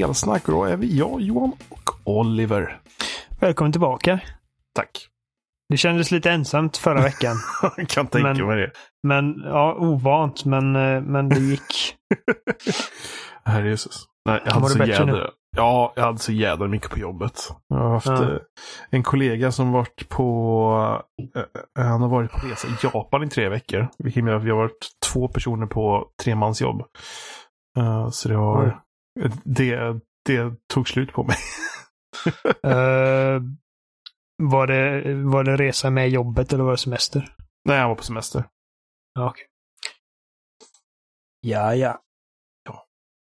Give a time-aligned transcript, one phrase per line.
[0.00, 2.80] spelsnack och då är vi jag, Johan och Oliver.
[3.40, 4.20] Välkommen tillbaka.
[4.74, 5.08] Tack.
[5.68, 7.36] Det kändes lite ensamt förra veckan.
[7.76, 8.70] Jag kan tänka Men- mig det.
[9.02, 11.94] Men, ja, ovant, men, eh, men det gick.
[13.44, 14.04] Herre Jesus.
[14.28, 15.30] Nej, jag hade så jädra...
[15.56, 17.40] Ja, jag hade så jädra mycket på jobbet.
[17.68, 18.22] Jag har haft Ja.
[18.22, 18.38] eh,
[18.90, 21.02] en kollega som varit på...
[21.78, 23.88] eh, han har varit på resa i Japan i tre veckor.
[23.98, 26.82] Vilket gör att vi har varit två personer på tremansjobb.
[28.12, 28.80] Så det har...
[29.44, 31.36] Det, det tog slut på mig.
[32.64, 33.40] Eh,
[34.42, 37.34] var, det, var det resa med jobbet eller var det semester?
[37.64, 38.44] Nej, jag var på semester.
[39.14, 39.46] Ja, okej.
[41.40, 42.02] Ja, ja.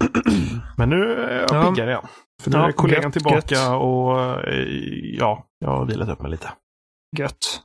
[0.76, 1.70] Men nu är jag Ja.
[1.74, 2.06] piggare igen.
[2.42, 3.70] För nu Ja, är kollegan gött, tillbaka gött.
[3.80, 4.66] och eh,
[5.18, 6.52] ja, jag har vilat upp mig lite.
[7.18, 7.62] Gött.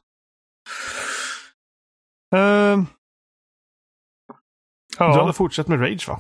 [2.36, 2.78] Uh,
[4.98, 6.20] Du ja, hade fortsatt med Rage va?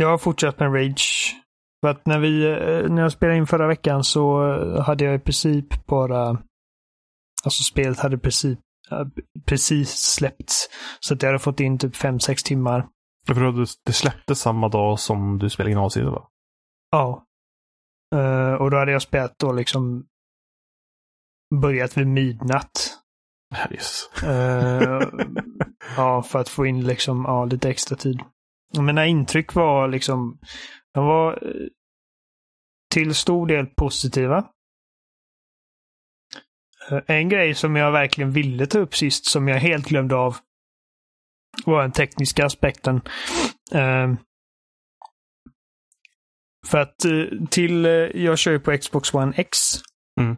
[0.00, 1.36] Jag har fortsatt med Rage.
[1.80, 5.14] För att när, vi, eh, när jag spelade in förra veckan så eh, hade jag
[5.14, 6.28] i princip bara...
[7.44, 8.58] Alltså spelet hade i princip,
[8.90, 9.06] eh,
[9.46, 10.68] precis släppts.
[11.00, 12.88] Så att jag hade fått in typ 5-6 timmar.
[13.26, 16.28] För det släpptes samma dag som du spelade in avsnittet va?
[16.90, 17.26] Ja.
[18.14, 20.06] Eh, och då hade jag spelat då liksom
[21.54, 22.98] börjat vid midnatt.
[23.54, 24.10] Herres.
[24.22, 25.02] Eh,
[25.96, 28.20] ja, för att få in liksom, ja, lite extra tid.
[28.78, 30.38] Mina intryck var liksom,
[30.94, 31.66] de var eh,
[32.94, 34.50] till stor del positiva.
[36.90, 40.36] Eh, En grej som jag verkligen ville ta upp sist, som jag helt glömde av,
[41.64, 42.96] var den tekniska aspekten.
[43.72, 44.14] Eh,
[46.66, 46.96] För att
[47.50, 49.58] till, jag kör ju på Xbox One X.
[50.20, 50.36] Mm.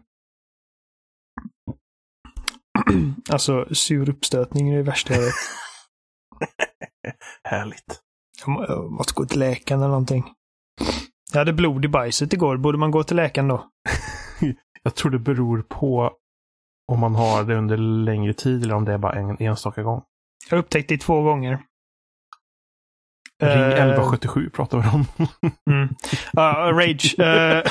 [3.31, 5.34] Alltså sur uppstötning är det värsta jag vet.
[7.44, 8.00] Härligt.
[8.41, 10.25] Jag må- jag måste gå till läkaren eller någonting.
[11.32, 12.56] Jag hade blod i bajset igår.
[12.56, 13.65] Borde man gå till läkaren då?
[14.82, 16.12] Jag tror det beror på
[16.92, 20.03] om man har det under längre tid eller om det är bara en enstaka gång.
[20.50, 21.50] Jag upptäckte det två gånger.
[23.42, 25.06] Ring Eh, 1177 pratar vi om.
[25.71, 25.88] Mm.
[26.32, 27.15] Ja, rage.
[27.19, 27.62] Eh,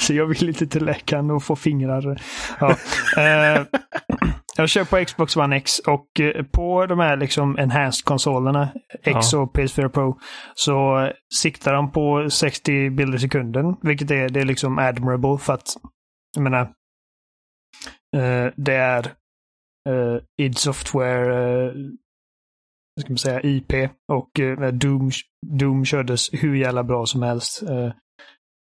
[0.00, 2.22] så jag vill inte till läkaren och få fingrar.
[2.60, 2.70] Ja.
[3.22, 3.62] Eh,
[4.56, 8.68] jag kör på Xbox One X och eh, på de här liksom enhanced-konsolerna,
[9.02, 9.38] X Ja.
[9.38, 10.18] och PS4 Pro,
[10.54, 13.76] så siktar de på 60 bilder i sekunden.
[13.82, 15.68] Vilket är, det är liksom admirable för att,
[16.36, 16.60] jag menar,
[18.16, 19.12] eh, det är
[19.88, 21.72] uh, id Software
[22.94, 25.10] vad ska man säga, IP och eh, Doom,
[25.46, 27.62] Doom kördes hur jävla bra som helst.
[27.62, 27.92] Eh,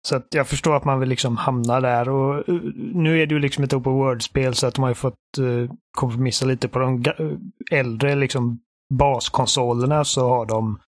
[0.08, 3.36] så att jag förstår att man vill liksom hamna där och eh, nu är det
[3.36, 6.80] ju liksom ett open world-spel så att de har ju fått eh, kompromissa lite på
[6.80, 8.60] de eh, äldre liksom
[8.94, 10.80] baskonsolerna så har de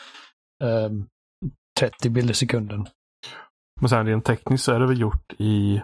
[0.65, 0.91] eh,
[1.81, 2.87] 30 bilder i sekunden.
[3.81, 5.83] Men sen rent tekniskt så är det väl gjort i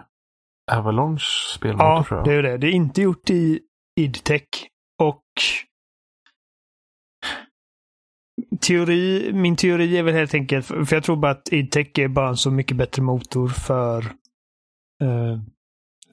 [0.71, 2.57] Avalanche spelmotor Ja, det är det.
[2.57, 3.59] Det är inte gjort i
[3.99, 4.47] idtech
[5.03, 5.23] och
[8.59, 12.29] teori, min teori är väl helt enkelt, för jag tror bara att idtech är bara
[12.29, 14.05] en så mycket bättre motor för
[15.03, 15.39] eh,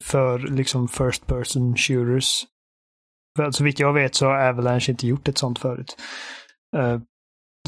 [0.03, 2.45] för liksom first person shooters.
[3.37, 5.97] För alltså, så vitt jag vet så har Avalanche inte gjort ett sånt förut.
[6.77, 7.01] Eh,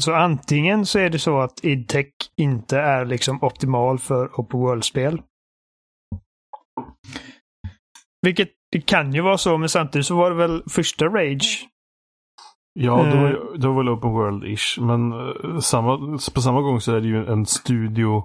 [0.01, 5.21] så antingen så är det så att idtech inte är liksom optimal för open world-spel.
[8.21, 11.67] Vilket det kan ju vara så, men samtidigt så var det väl första Rage.
[12.79, 13.33] Ja, då, Eh.
[13.57, 14.81] då var det open world-ish.
[14.81, 15.97] Men eh, samma,
[16.35, 18.23] på samma gång så är det ju en studio.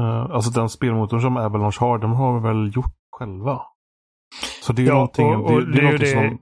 [0.00, 3.62] eh, alltså den spelmotorn som Avalanche har, de har väl gjort själva.
[4.62, 6.38] Så det är ju Ja, någonting, och- och det, det är det- som...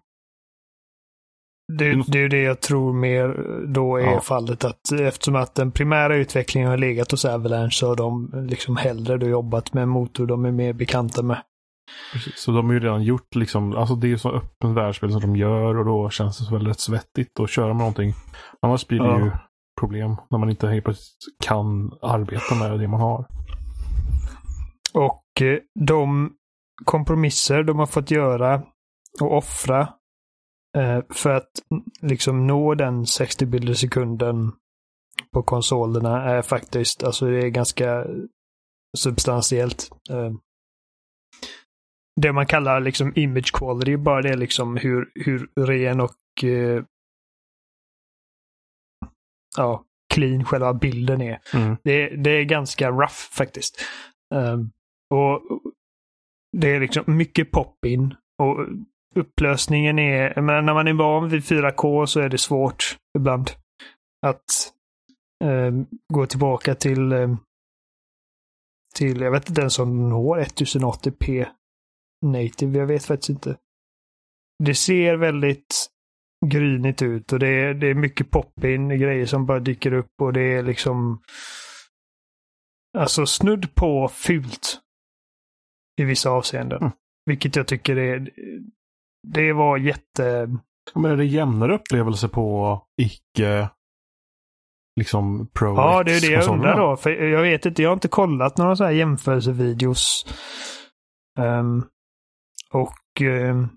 [1.79, 3.29] Det, det är ju det jag tror mer
[3.67, 4.21] då är Ja.
[4.21, 4.65] fallet.
[4.65, 9.17] att Eftersom att den primära utvecklingen har legat hos Avalanche så har de liksom hellre
[9.19, 11.43] då jobbat med en motor de är mer bekanta med.
[12.13, 15.13] Precis, så de har ju redan gjort liksom, alltså det är ju så öppen världsspel
[15.13, 18.13] som de gör och då känns det så väldigt svettigt att köra med någonting.
[18.63, 19.25] Annars blir det Ja.
[19.25, 19.31] ju
[19.81, 23.25] problem när man inte helt plötsligt kan arbeta med det man har.
[24.95, 26.33] Och eh, de
[26.85, 28.63] kompromisser de har fått göra
[29.21, 29.81] och offra
[30.77, 31.51] eh, för att
[32.01, 34.53] liksom nå den 60 bilder i sekunden
[35.33, 38.05] på konsolerna är faktiskt, alltså det är ganska
[38.99, 39.91] substantiellt.
[42.21, 46.85] Det man kallar liksom image quality, bara det liksom hur, hur ren och eh,
[49.57, 49.85] ja,
[50.15, 51.41] clean själva bilden är.
[51.55, 51.77] Mm.
[51.85, 53.81] Det, det är ganska rough faktiskt.
[54.35, 54.71] Ehm,
[55.15, 55.43] och
[56.57, 58.15] Det är liksom mycket pop-in.
[58.43, 58.67] Och
[59.15, 62.97] upplösningen är, menar, när man är van vid 4K så är det svårt.
[63.19, 63.51] ibland.
[64.27, 64.73] Att
[65.45, 65.73] eh,
[66.13, 67.37] gå tillbaka till, eh,
[68.95, 71.47] till, jag vet inte ens om den når 1080p
[72.27, 73.57] native, jag vet faktiskt inte.
[74.65, 75.91] Det ser väldigt
[76.47, 80.33] grynigt ut och det är, det är mycket pop-in grejer som bara dyker upp och
[80.33, 81.21] det är liksom
[82.99, 84.81] Alltså snudd på fult.
[86.01, 86.79] I vissa avseenden.
[86.79, 86.93] Mm.
[87.27, 88.31] Vilket jag tycker är...
[89.29, 90.57] Det var jätte...
[90.95, 93.69] Men är det jämnare upplevelse på icke
[94.97, 96.97] liksom Pro Ja, det är det jag undrar då.
[96.97, 100.27] För jag vet inte, jag har inte kollat några så här jämförelsevideos.
[101.39, 101.85] Ehm,
[102.75, 103.69] och, ehm,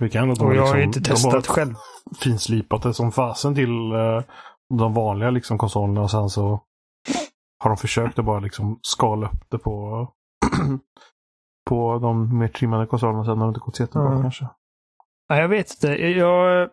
[0.00, 1.74] Vi kan och jag har liksom, inte de testat själv.
[2.22, 4.22] finslipat det som fasen till eh,
[4.78, 6.64] de vanliga liksom konsolerna och sen så
[7.58, 10.08] har de försökt att bara liksom skala upp det på
[11.70, 14.22] på de mer trimmade konsolerna sen har det inte gått jättebra Mm.
[14.22, 14.48] kanske.
[15.30, 15.88] Nej, jag vet inte.
[16.02, 16.70] Jag...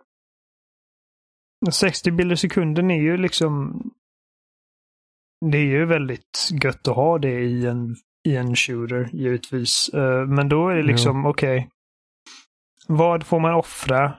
[1.72, 3.82] 60 bilder i sekunden är ju liksom...
[5.52, 7.96] Det är ju väldigt gött att ha det i en,
[8.30, 9.90] i en shooter, givetvis.
[9.90, 11.70] Eh, Men då är det liksom, okej.
[12.88, 14.14] vad får man offra?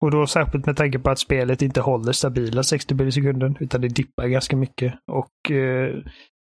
[0.00, 3.56] Och då särskilt med tanke på att spelet inte håller stabila 60 bilder i sekunden,
[3.60, 4.94] utan det dippar ganska mycket.
[5.06, 5.98] Och eh,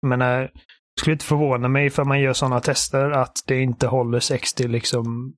[0.08, 4.20] menar, det skulle inte förvåna mig för man gör sådana tester att det inte håller
[4.20, 5.34] 60 liksom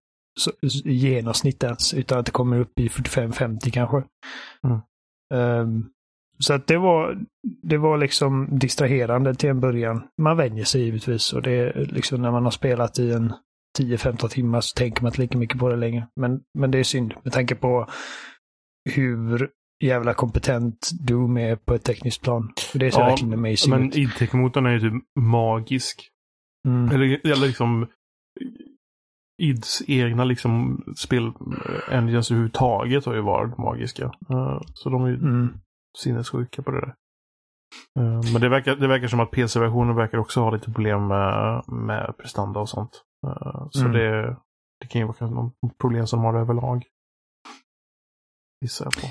[0.85, 4.03] i genomsnitt ens, utan att det kommer upp i 45-50 kanske.
[4.67, 4.79] Mm.
[5.33, 5.89] Ehm,
[6.43, 7.17] så att det var,
[7.63, 10.03] det var liksom distraherande till en början.
[10.21, 13.33] Man vänjer sig givetvis och det är liksom när man har spelat i en
[13.79, 16.07] 10-15 timmar så tänker man inte lika mycket på det längre.
[16.15, 17.87] Men, men det är synd med tanke på
[18.95, 19.49] hur
[19.83, 22.53] jävla kompetent Doom är på ett tekniskt plan.
[22.71, 24.21] För det ser Ja, verkligen amazing Men ut.
[24.21, 26.09] id-motorn är ju typ magisk.
[26.67, 26.89] Mm.
[26.95, 27.87] Eller, eller liksom
[29.41, 34.03] ids egna liksom spel eh, överhuvudtaget har ju varit magiska.
[34.29, 35.53] Eh, så de är ju Mm.
[35.99, 36.95] Sinnessjuka på det där.
[37.99, 41.63] Eh, Men det verkar, det verkar som att PC-versionen verkar också ha lite problem med,
[41.67, 43.03] med prestanda och sånt.
[43.27, 43.91] Eh, Så Mm.
[43.91, 44.35] det,
[44.81, 45.51] det kan ju vara någon
[45.81, 46.83] problem som de har överlag.
[48.61, 49.07] Gissar jag på.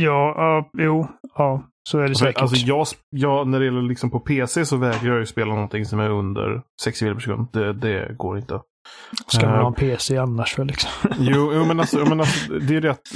[0.00, 2.42] Ja, ja, jo, ja, så är det säkert.
[2.42, 5.84] Alltså jag, jag, när det gäller liksom på PC så vägrar jag ju spela någonting
[5.84, 7.48] som är under 60 bilder per sekund.
[7.52, 8.60] Det, det går inte.
[9.26, 10.90] Ska man eh, ha en PC annars väl liksom?
[11.18, 13.12] Jo, jo men, alltså, men alltså, det är det att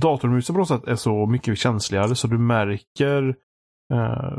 [0.00, 3.28] datormusen på något sätt är så mycket känsligare så du märker
[3.94, 4.38] eh,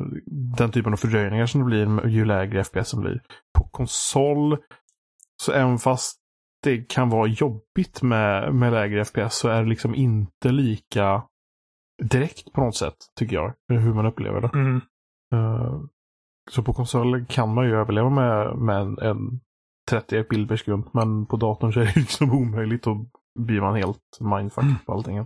[0.58, 3.22] den typen av fördröjningar som det blir ju lägre FPS det blir.
[3.58, 4.58] På konsol,
[5.44, 6.20] så även fast
[6.64, 11.24] det kan vara jobbigt med, med lägre FPS så är det liksom inte lika
[12.04, 13.54] direkt på något sätt, tycker jag.
[13.68, 14.50] Hur man upplever det.
[14.54, 14.82] Mm.
[15.34, 15.80] Eh,
[16.52, 19.40] så på konsol kan man ju överleva med, med en, en
[19.90, 20.84] 30 bild per sekund.
[20.94, 22.98] Men på datorn så är det liksom omöjligt och
[23.40, 24.76] blir man helt mindfuck Mm.
[24.86, 25.26] på allting.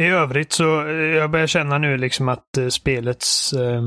[0.00, 3.82] I övrigt så, eh, jag börjar känna nu liksom att eh, spelets eh,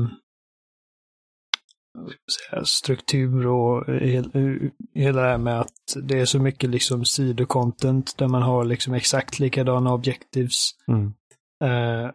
[2.64, 4.30] struktur och eh, hel,
[4.94, 8.94] hela det här med att det är så mycket liksom sidocontent där man har liksom
[8.94, 10.70] exakt likadana objectives.
[10.88, 11.06] Mm.
[11.64, 12.10] Eh,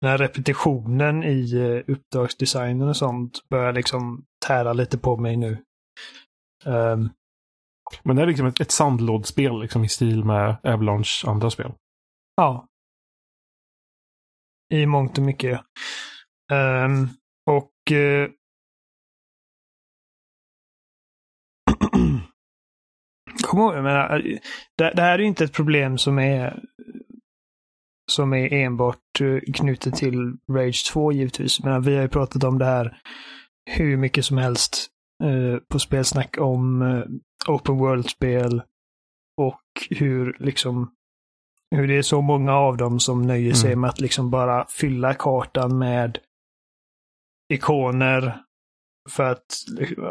[0.00, 5.64] den här repetitionen i uppdragsdesignen och sånt börjar liksom tära lite på mig nu.
[6.64, 7.08] Ehm,
[8.02, 11.72] Men det är liksom ett, ett sandlådspel liksom, i stil med Avalanche andra spel.
[12.36, 12.66] Ja.
[14.72, 15.60] I mångt och mycket.
[16.52, 17.08] Ehm,
[17.46, 17.92] och...
[17.92, 18.28] eh,
[23.42, 24.38] Kom ihåg, jag menar, eh,
[24.78, 26.62] det, det här är inte ett problem som är
[28.10, 31.60] som är enbart eh, knutet till Rage 2 givetvis.
[31.64, 33.00] Men vi har ju pratat om det här
[33.70, 34.86] hur mycket som helst
[35.24, 37.02] eh, på spelsnack om eh,
[37.54, 38.62] open world-spel
[39.36, 40.90] och hur liksom
[41.76, 43.80] hur det är så många av dem som nöjer sig Mm.
[43.80, 46.18] med att liksom bara fylla kartan med
[47.52, 48.40] ikoner
[49.10, 49.46] för att,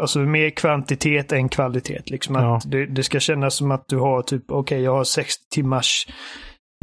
[0.01, 2.01] alltså mer kvantitet än kvalitet.
[2.05, 2.61] Liksom att Ja.
[2.65, 6.07] det, det ska kännas som att du har typ, okej jag har 60 timmars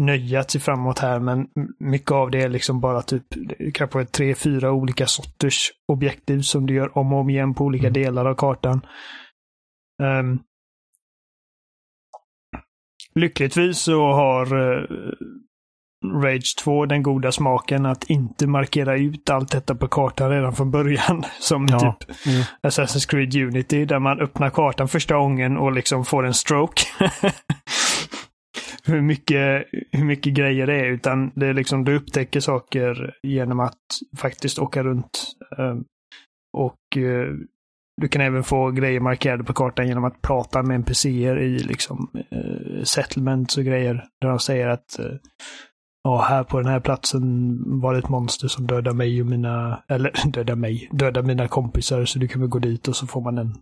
[0.03, 1.47] nöje att se framåt här men
[1.81, 3.25] mycket av det är liksom bara typ
[3.75, 7.87] kanske tre, fyra olika sorters objektiv som du gör om och om igen på olika
[7.87, 7.93] Mm.
[8.03, 8.81] delar av kartan.
[10.03, 10.39] Ehm,
[13.15, 14.85] lyckligtvis så har eh,
[16.23, 20.71] Rage 2 den goda smaken att inte markera ut allt detta på kartan redan från
[20.71, 21.25] början.
[21.41, 21.97] Som Ja.
[22.01, 22.43] typ Mm.
[22.63, 26.83] Assassin's Creed Unity där man öppnar kartan första gången och liksom får en stroke.
[28.87, 30.87] hur, mycket, hur mycket grejer det är.
[30.87, 33.81] Utan det är liksom, du upptäcker saker genom att
[34.17, 35.37] faktiskt åka runt.
[35.59, 35.85] Ehm,
[36.53, 37.29] och eh,
[38.01, 42.11] du kan även få grejer markerade på kartan genom att prata med NPCer i liksom
[42.31, 44.05] eh, settlements och grejer.
[44.21, 45.15] Där de säger att eh,
[46.05, 49.83] ja, här på den här platsen var det ett monster som dödade mig och mina,
[49.89, 53.21] eller dödade mig, dödade mina kompisar så du kan väl gå dit och så får
[53.21, 53.55] man en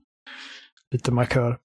[0.90, 1.58] liten markör.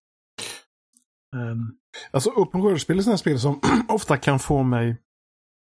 [1.35, 1.75] Um.
[2.11, 4.97] Alltså open world-spel är sådana spel som ofta kan få mig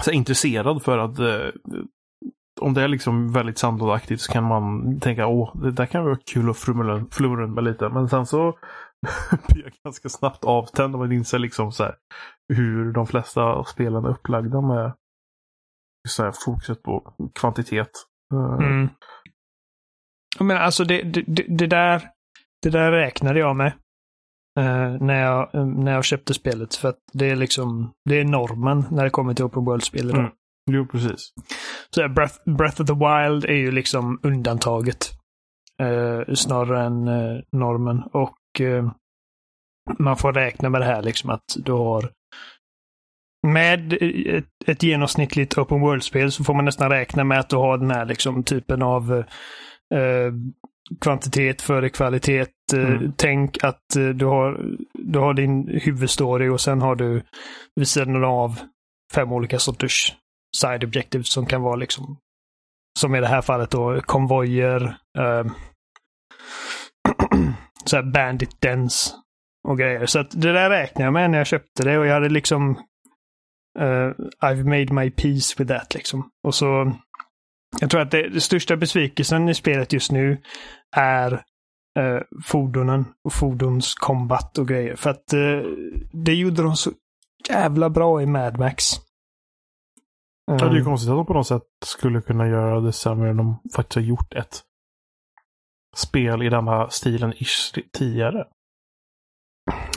[0.04, 1.50] så intresserad för att eh,
[2.60, 6.18] om det är liksom väldigt sandlådeaktigt så kan man tänka åh, det där kan vara
[6.32, 7.88] kul att flumma runt med lite.
[7.88, 8.58] Men sen så
[9.48, 11.94] blir jag ganska snabbt avtänd om man inser liksom så här,
[12.54, 14.92] hur de flesta spelen är upplagda med
[16.08, 17.90] så här, fokuset på kvantitet.
[18.34, 18.88] Eh, mm.
[20.40, 22.10] Men alltså det, det, det, där,
[22.62, 23.72] det där räknade jag med.
[24.60, 26.74] Uh, när, jag, när jag köpte spelet.
[26.74, 30.18] För att det är liksom, det är normen när det kommer till Open World-spel idag.
[30.18, 30.32] Mm.
[30.70, 31.32] Jo, precis.
[31.94, 35.10] Så Breath, Breath of the Wild är ju liksom undantaget.
[35.82, 38.02] Uh, snarare än uh, normen.
[38.12, 38.36] Och
[39.98, 42.10] man får räkna med det här liksom att du har
[43.46, 43.92] med
[44.26, 47.90] ett, ett genomsnittligt open world-spel så får man nästan räkna med att du har den
[47.90, 49.12] här liksom typen av
[49.94, 50.32] eh,
[51.00, 52.46] kvantitet före kvalitet.
[52.72, 53.12] Eh, mm.
[53.16, 54.60] Tänk att eh, du, har,
[54.92, 57.22] du har din huvudstory och sen har du
[57.76, 58.58] vid sidan av
[59.14, 60.14] fem olika sorters
[60.56, 62.16] side objectives som kan vara liksom
[62.98, 65.44] som i det här fallet då konvojer, eh,
[67.84, 69.14] så här bandit dens
[69.68, 70.06] och grejer.
[70.06, 72.78] Så att det där räknade jag med när jag köpte det och jag hade liksom
[73.80, 74.12] Uh,
[74.42, 76.30] I've made my peace with that liksom.
[76.46, 76.92] Och så
[77.80, 80.42] jag tror att det, det största besvikelsen i spelet just nu
[80.96, 81.42] är
[81.98, 84.96] uh, fordonen och fordonskombat och grejer.
[84.96, 85.62] För att uh,
[86.12, 86.90] det gjorde de så
[87.48, 88.84] jävla bra i Mad Max.
[90.46, 90.84] Ja, det är ehm.
[90.84, 94.02] konstigt att de på något sätt skulle kunna göra det sämre än de faktiskt har
[94.02, 94.62] gjort ett
[95.96, 98.46] spel i den här stilen ish tidigare.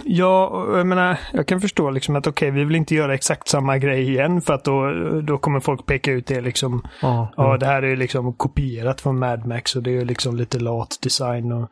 [0.03, 3.47] Ja, jag menar, jag kan förstå liksom att okej, okay, vi vill inte göra exakt
[3.47, 4.91] samma grej igen för att då,
[5.21, 6.87] då kommer folk peka ut det liksom.
[7.01, 7.57] Ja, ja.
[7.57, 11.51] det här är liksom kopierat från Mad Max och det är liksom lite lat design
[11.51, 11.69] och,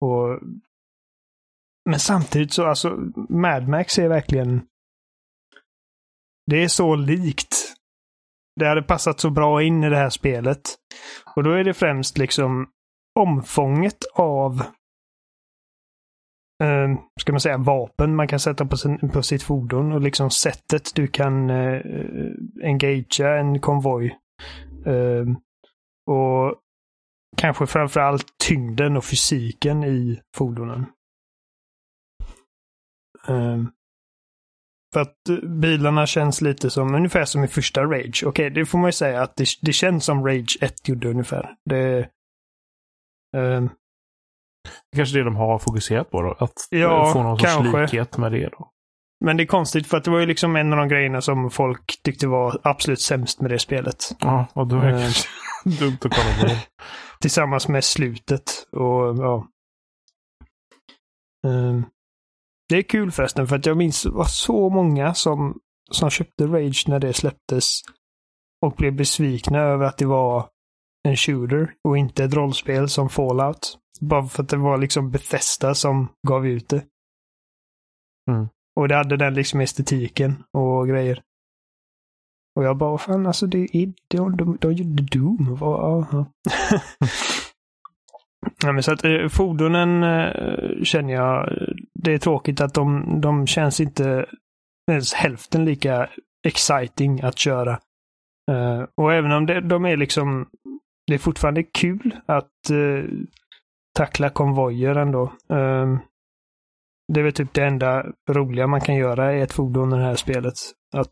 [0.00, 0.40] och
[1.90, 2.96] men samtidigt så, alltså,
[3.28, 4.62] Mad Max är verkligen...
[6.46, 7.56] Det är så likt.
[8.56, 10.60] Det hade passat så bra in i det här spelet.
[11.36, 12.66] Och då är det främst liksom
[13.20, 14.62] omfånget av
[16.60, 20.30] eh, ska man säga, vapen man kan sätta på, sin, på sitt fordon och liksom
[20.30, 21.80] sättet du kan eh,
[22.64, 24.18] engagera en konvoj.
[24.86, 25.24] Eh,
[26.06, 26.60] och
[27.36, 30.86] kanske framförallt tyngden och fysiken i fordonen.
[33.28, 33.64] Eh,
[34.92, 38.24] för att eh, bilarna känns lite som, ungefär som i första Rage.
[38.26, 41.08] Okej, okay, det får man ju säga att det, det känns som Rage 1 gjorde
[41.08, 41.54] ungefär.
[41.64, 42.08] Det,
[43.36, 43.70] um,
[44.96, 46.36] kanske är det de har fokuserat på då?
[46.38, 48.70] Att ja, få någon sorts likhet med det då?
[49.24, 51.50] Men det är konstigt för att det var ju liksom en av de grejerna som
[51.50, 54.16] folk tyckte var absolut sämst med det spelet.
[54.20, 55.28] Ja, och då är det kanske
[55.84, 56.66] dumt att kolla på det.
[57.20, 59.46] Tillsammans med slutet och ja.
[61.46, 61.86] Um,
[62.68, 65.58] det är kul förresten för att jag minns det var så många som,
[65.90, 67.80] som köpte Rage när det släpptes
[68.66, 70.48] och blev besvikna över att det var
[71.08, 73.78] en shooter och inte ett rollspel som Fallout.
[74.00, 76.84] Bara för att det var liksom Bethesda som gav ut det.
[78.30, 78.48] Mm.
[78.76, 81.22] Och det hade den liksom estetiken och grejer.
[82.56, 85.56] Och jag bara, fan alltså det är, de, de, de gjorde Doom.
[85.60, 86.04] Vad,
[88.62, 88.72] ja.
[88.72, 91.58] men så att eh, fordonen eh, känner jag,
[91.94, 94.26] det är tråkigt att de, de känns inte
[94.90, 96.08] ens hälften lika
[96.46, 97.80] exciting att köra.
[98.50, 100.48] Uh, och även om det, de är liksom,
[101.06, 103.04] det är fortfarande kul att uh,
[104.00, 105.32] tackla konvojer ändå.
[105.48, 105.98] Um,
[107.12, 110.04] det är väl typ det enda roliga man kan göra i ett fordon i det
[110.04, 110.54] här spelet.
[110.92, 111.10] Att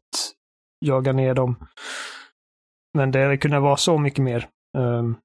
[0.81, 1.69] jaga ner dem.
[2.95, 4.49] Men det kunde vara så mycket mer.
[4.79, 5.17] Ehm, um,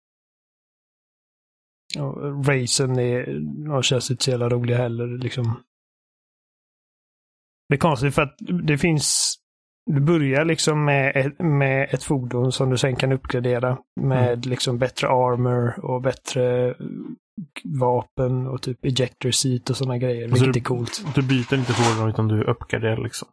[1.99, 5.07] och racen är, känns inte så jävla roliga heller.
[5.07, 5.63] Liksom.
[7.69, 8.35] Det är konstigt för att
[8.67, 9.35] det finns
[9.85, 14.41] du börjar liksom med ett, med ett fordon som du sen kan uppgradera med mm.
[14.41, 16.75] liksom bättre armor och bättre
[17.63, 20.23] vapen och typ ejector seat och sådana grejer.
[20.23, 21.05] Alltså vilket du, är coolt.
[21.15, 23.27] Du byter inte fordon utan du uppgraderar liksom?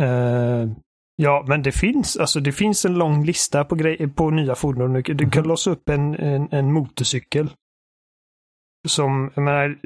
[0.00, 0.72] Uh,
[1.16, 4.92] ja, men det finns, alltså det finns en lång lista på, grej, på nya fordon.
[4.92, 5.48] Du, du kan mm.
[5.48, 7.50] låsa upp en, en, en motorcykel.
[8.88, 9.78] Som, jag menar,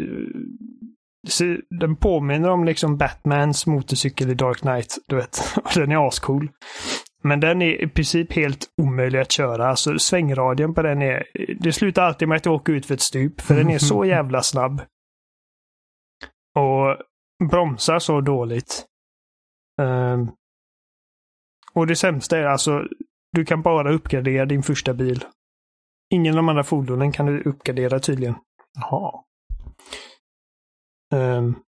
[1.81, 5.39] den påminner om liksom Batmans motorcykel i Dark Knight, du vet.
[5.75, 6.51] den är ascool.
[7.23, 9.67] Men den är i princip helt omöjlig att köra.
[9.69, 11.27] Alltså svängradien på den är...
[11.61, 14.05] Det slutar alltid med att jag åker ut för ett stup, för den är så
[14.15, 14.83] jävla snabb.
[16.55, 16.97] Och
[17.51, 18.87] bromsar så dåligt.
[19.83, 20.31] Um,
[21.73, 22.85] och det sämsta är alltså,
[23.33, 25.25] du kan bara uppgradera din första bil.
[26.11, 28.35] Ingen av de andra fordonen kan du uppgradera tydligen.
[28.75, 29.25] Jaha.
[31.15, 31.63] Um,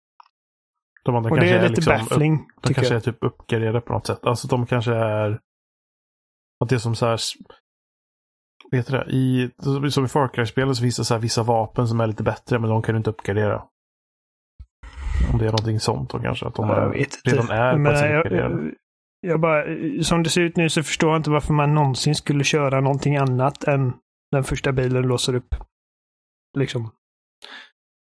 [1.04, 2.96] De andra och det kanske är lite liksom baffling, Upp, de kanske jag.
[2.96, 4.26] är typ uppgraderade på något sätt.
[4.26, 5.40] Alltså de kanske är...
[6.64, 7.20] Att det är som så här...
[8.70, 9.06] Vet du det?
[9.08, 9.50] I,
[9.90, 12.58] som i Far Cry-spelet så finns det så här vissa vapen som är lite bättre
[12.58, 13.62] men de kan du inte uppgradera.
[15.32, 16.46] Om det är någonting sånt då kanske.
[16.46, 18.64] Att de är, redan är jag, uppgraderade.
[18.64, 18.74] jag,
[19.20, 19.64] jag bara,
[20.02, 23.16] som det ser ut nu så förstår jag inte varför man någonsin skulle köra någonting
[23.16, 23.92] annat än
[24.32, 25.54] den första bilen låser upp.
[26.58, 26.90] Liksom.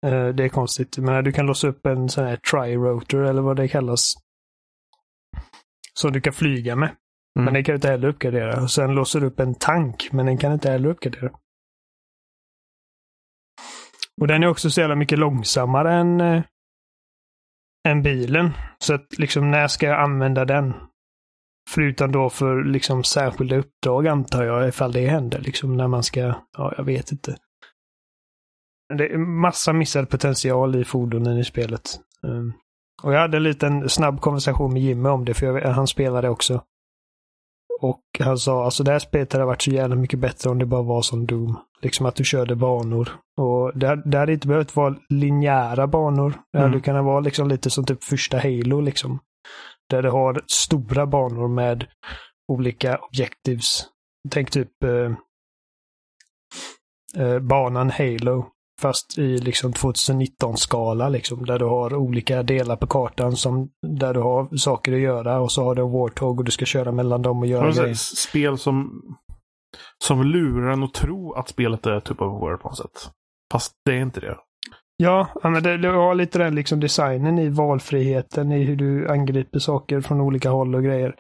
[0.07, 0.99] Eh, Det är konstigt.
[0.99, 4.15] Men du kan låsa upp en sån här tri-rotor eller vad det kallas.
[5.95, 6.89] Som du kan flyga med.
[6.89, 7.45] Mm.
[7.45, 8.63] Men den kan du inte heller uppgradera.
[8.63, 11.31] Och sen låser du upp en tank, men den kan inte heller uppgradera.
[14.21, 16.43] Och den är också så jävla mycket långsammare än, eh,
[17.89, 18.51] än bilen.
[18.79, 20.75] Så att liksom när ska jag använda den?
[21.71, 25.41] Förutom då för liksom särskilda uppdrag antar jag, ifall det händer.
[25.41, 26.21] Liksom när man ska,
[26.57, 27.37] ja jag vet inte.
[28.99, 32.01] Det är massa missad potential i fordonen i spelet.
[32.23, 32.53] Um,
[33.03, 36.29] och jag hade en liten snabb konversation med Jimmy om det, för jag, han spelade
[36.29, 36.63] också.
[37.83, 40.67] Och han sa, alltså det här spelet hade varit så jävla mycket bättre om det
[40.67, 41.59] bara var som Doom.
[41.83, 43.09] Liksom att du körde banor.
[43.41, 46.35] Och det, det hade inte behövt vara linjära banor.
[46.53, 46.81] Det hade Mm.
[46.83, 49.19] kunnat vara liksom lite som typ första Halo liksom.
[49.91, 51.87] Där du har stora banor med
[52.53, 53.87] olika objectives.
[54.31, 55.13] Tänk typ eh,
[57.25, 58.47] eh, banan Halo.
[58.81, 61.47] Fast i liksom 2019-skala liksom.
[61.47, 65.53] Där du har olika delar på kartan som där du har saker att göra och
[65.53, 67.95] så har du en Warthog och du ska köra mellan dem och göra grejer.
[67.95, 69.03] Spel som,
[70.05, 73.11] som lurar en att tro att spelet är typ of war på något sätt.
[73.53, 74.37] Fast det är inte det.
[74.97, 79.59] Ja, men det, det har lite den liksom designen i valfriheten i hur du angriper
[79.59, 81.15] saker från olika håll och grejer.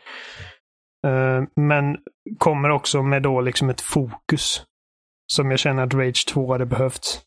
[1.06, 1.96] Eh, men
[2.38, 4.64] kommer också med då liksom ett fokus.
[5.32, 7.22] Som jag känner att Rage 2 hade behövt.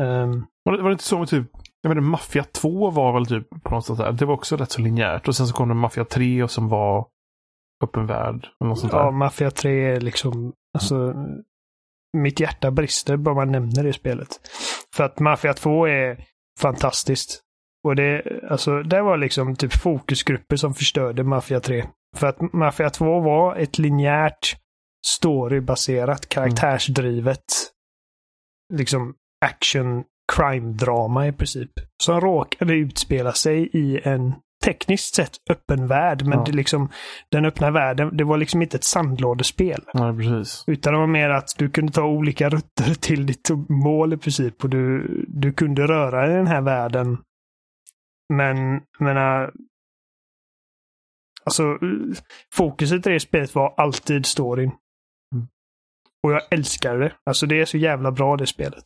[0.00, 1.46] Ehm, Var det, var det inte så med typ,
[1.82, 4.12] jag menar Mafia 2 var väl typ på något sätt där.
[4.12, 5.28] Det var också rätt så linjärt.
[5.28, 7.06] Och sen så kom det Mafia 3 och som var
[7.84, 8.48] öppen värld.
[8.60, 9.10] Eller något sånt ja, där.
[9.10, 11.14] Mafia 3 är liksom, alltså,
[12.16, 14.28] mitt hjärta brister bara man nämner det spelet.
[14.96, 16.24] För att Mafia 2 är
[16.60, 17.40] fantastiskt.
[17.84, 21.84] Och det, alltså, det var liksom typ fokusgrupper som förstörde Mafia 3.
[22.16, 24.56] För att Mafia 2 var ett linjärt
[25.06, 27.44] storybaserat, karaktärsdrivet,
[28.74, 31.70] liksom action crime-drama i princip.
[32.02, 34.32] Som råkade utspela sig i en
[34.64, 36.22] tekniskt sett öppen värld.
[36.26, 36.44] Men Ja.
[36.44, 36.88] det liksom,
[37.30, 39.84] den öppna världen, det var liksom inte ett sandlådespel.
[39.94, 40.64] Nej, precis.
[40.66, 44.64] Utan det var mer att du kunde ta olika rutter till ditt mål i princip.
[44.64, 47.18] Och du, du kunde röra i den här världen.
[48.34, 49.52] Men, menar...
[51.46, 51.78] Alltså,
[52.52, 54.70] fokuset i det spelet var alltid storyn.
[55.34, 55.46] Mm.
[56.22, 57.12] Och jag älskar det.
[57.26, 58.84] Alltså det är så jävla bra det spelet.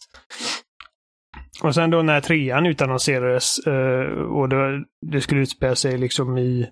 [1.62, 6.69] Och sen då när trean utannonserades eh, och det, det skulle utspela sig liksom i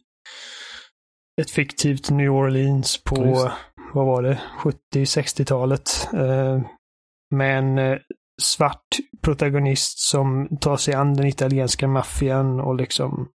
[1.41, 3.47] ett fiktivt New Orleans på, Just.
[3.95, 4.41] vad var det,
[4.95, 6.09] 70-60-talet.
[6.15, 6.61] Eh,
[7.35, 7.99] med en eh,
[8.43, 8.87] svart
[9.23, 13.29] protagonist som tar sig an den italienska maffian och liksom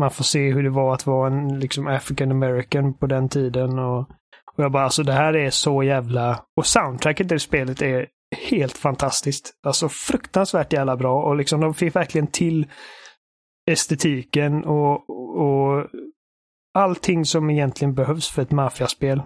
[0.00, 3.78] man får se hur det var att vara en liksom African American på den tiden.
[3.78, 4.00] Och,
[4.54, 6.44] och jag bara, alltså det här är så jävla...
[6.56, 8.06] Och soundtracket i spelet är
[8.36, 9.50] helt fantastiskt.
[9.66, 12.66] Alltså fruktansvärt jävla bra och liksom de fick verkligen till
[13.70, 15.10] estetiken och,
[15.40, 15.86] och
[16.78, 19.22] allting som egentligen behövs för ett maffiaspel.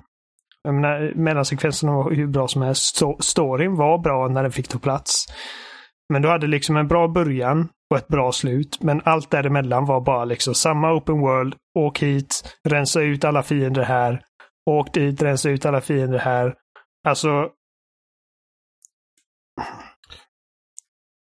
[0.62, 3.02] Jag menar, mellansekvenserna var hur bra som helst.
[3.20, 5.26] Storyn var bra när den fick ta plats.
[6.12, 8.78] Men du hade liksom en bra början och ett bra slut.
[8.80, 11.54] Men allt däremellan var bara liksom samma open world.
[11.78, 14.22] Åk hit, rensa ut alla fiender här.
[14.70, 16.54] Åk dit, rensa ut alla fiender här.
[17.08, 17.48] Alltså...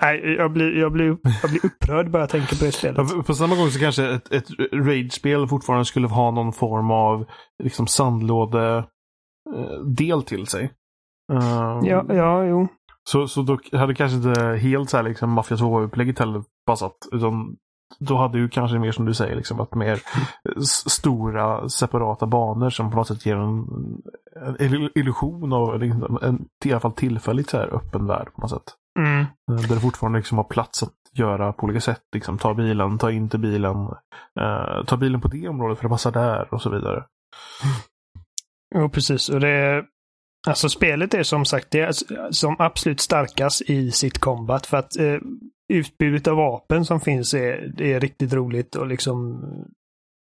[0.03, 3.27] Nej, jag blir, jag blir, jag blir upprörd bara jag tänker på det spelet.
[3.27, 7.25] På samma gång så kanske ett, ett Rage-spel fortfarande skulle ha någon form av
[7.63, 8.77] liksom sandlåde
[9.57, 10.65] eh, del till sig.
[11.33, 12.69] Ehm, Ja, ja, jo.
[13.09, 16.97] Så, så då hade kanske inte helt så här liksom Mafia 2-upplägget heller passat.
[17.13, 17.57] Utan
[17.99, 20.01] då hade ju kanske mer som du säger, liksom att mer
[20.89, 23.65] stora separata banor som på något sätt ger en,
[24.47, 28.41] en ill- illusion av liksom, en i alla fall tillfälligt så här öppen värld på
[28.41, 28.63] något sätt.
[28.99, 29.21] Mm.
[29.21, 32.03] Eh, Där det fortfarande liksom har plats att göra på olika sätt.
[32.15, 33.77] Liksom, ta bilen, ta in till bilen,
[34.41, 37.05] eh, ta bilen på det området för det passar där och så vidare.
[38.75, 39.29] Jo, precis.
[39.29, 39.85] Och det,
[40.47, 41.93] alltså spelet är som sagt det är
[42.33, 44.67] som absolut starkast i sitt combat.
[44.67, 45.19] För att eh,
[45.73, 49.41] utbudet av vapen som finns är, är riktigt roligt och liksom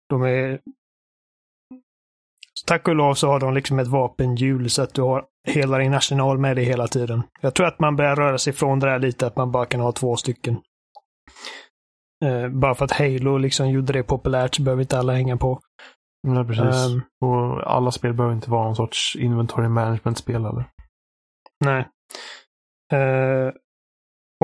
[0.09, 0.61] de är
[2.67, 5.95] Tack och lov så har de liksom ett vapenhjul så att du har hela din
[5.95, 7.23] arsenal med dig hela tiden.
[7.41, 9.81] Jag tror att man börjar röra sig ifrån det där lite, att man bara kan
[9.81, 10.61] ha två stycken.
[12.25, 15.61] Uh, bara för att Halo liksom gjorde det populärt så behöver inte alla hänga på.
[16.29, 16.87] Ja, precis.
[16.87, 20.65] Um, och alla spel behöver inte vara någon sorts inventory management-spel eller?
[21.65, 21.89] Nej.
[22.93, 23.53] Uh,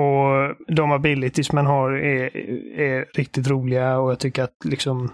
[0.01, 2.37] och de abilities man har är,
[2.81, 5.13] är riktigt roliga och jag tycker att liksom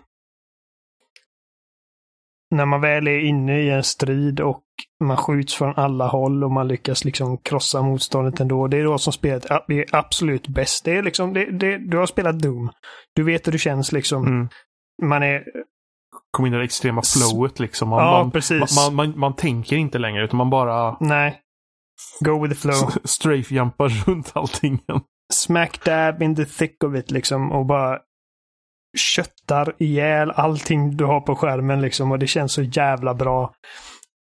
[2.50, 4.64] när man väl är inne i en strid och
[5.04, 8.66] man skjuts från alla håll och man lyckas liksom krossa motståndet ändå.
[8.66, 10.84] Det är då som spelet är absolut bäst.
[10.84, 12.70] Det är liksom, det, det, du har spelat Doom.
[13.14, 14.26] Du vet hur det känns liksom.
[14.26, 14.48] Mm.
[15.02, 15.44] Man är...
[16.30, 17.88] Kom in i det extrema flowet liksom.
[17.88, 18.76] Man, ja, man, precis.
[18.76, 20.96] Man, man, man, tänker inte längre utan man bara...
[21.00, 21.40] Nej.
[22.20, 22.90] Go with the flow.
[23.04, 24.80] Strafe-jumpar runt allting.
[25.32, 27.98] Smack dab in the thick of it liksom och bara
[28.96, 33.54] köttar ihjäl allting du har på skärmen liksom och det känns så jävla bra.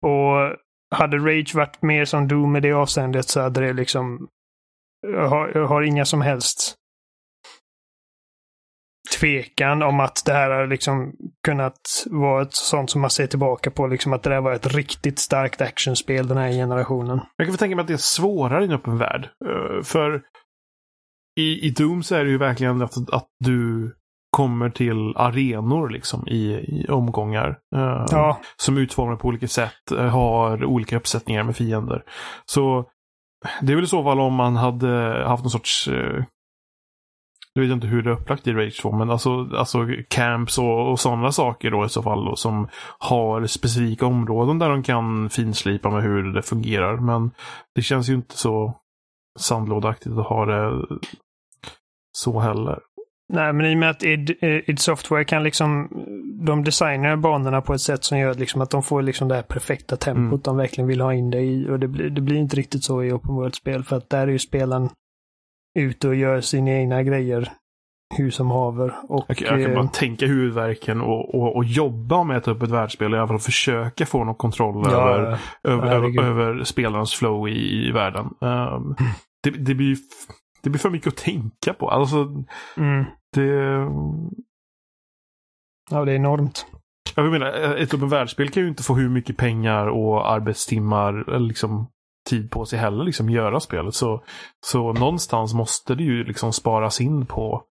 [0.06, 0.56] Och
[0.96, 4.28] hade Rage varit mer som Doom i det avseendet så hade det liksom...
[5.08, 6.76] Jag har, jag har inga som helst
[9.20, 11.14] tvekan om att det här har liksom
[11.46, 13.88] kunnat vara ett sånt som man ser tillbaka på.
[13.88, 17.20] Liksom att det där var ett riktigt starkt actionspel den här generationen.
[17.38, 19.30] Jag kan tänka mig att det är svårare i en öppen värld.
[19.46, 20.22] Eh, för
[21.40, 23.92] i, i Doom så är det ju verkligen att, att du
[24.32, 27.50] kommer till arenor liksom i, i omgångar.
[27.76, 28.40] Uh, ja.
[28.58, 32.04] Som är utformade på olika sätt, uh, har olika uppsättningar med fiender.
[32.46, 32.86] Så
[33.62, 36.24] det är väl i så fall om man hade haft någon sorts uh,
[37.58, 40.92] jag vet inte hur det är upplagt i Rage 2, men alltså, alltså camps och,
[40.92, 42.68] och sådana saker då i så fall då, som
[43.00, 46.98] har specifika områden där de kan finslipa med hur det fungerar.
[46.98, 47.32] Men
[47.76, 48.78] det känns ju inte så
[49.40, 50.86] sandlådaktigt att ha det
[52.12, 52.80] så heller.
[53.34, 55.90] Nej, men i och med att id, id Software kan liksom,
[56.46, 59.42] de designar banorna på ett sätt som gör liksom att de får liksom det här
[59.42, 60.42] perfekta tempot mm.
[60.44, 61.70] de verkligen vill ha in det i.
[61.70, 64.32] Och det blir, det blir inte riktigt så i Open World-spel för att där är
[64.32, 64.90] ju spelaren
[65.80, 67.52] ute och gör sina egna grejer
[68.16, 68.96] hur som haver.
[69.10, 72.70] Och, jag, jag kan bara eh, tänka huvudvärken och, och, och, jobba med ett öppet
[72.70, 73.14] världsspel.
[73.14, 77.88] I alla fall försöka få någon kontroll ja, över, över, över, över, spelarens flow i,
[77.88, 78.26] i världen.
[78.42, 78.96] Um,
[79.44, 79.98] det, det, blir,
[80.64, 81.90] det blir för mycket att tänka på.
[81.90, 82.18] Alltså,
[82.78, 83.06] mm.
[83.34, 83.52] Det...
[85.90, 86.66] Ja, det är enormt.
[87.16, 91.48] Jag menar, ett öppet världsspel kan ju inte få hur mycket pengar och arbetstimmar eller
[91.48, 91.92] liksom
[92.30, 93.96] tid på sig heller liksom göra spelet.
[93.96, 94.24] Så,
[94.66, 97.64] så någonstans måste det ju liksom sparas in på,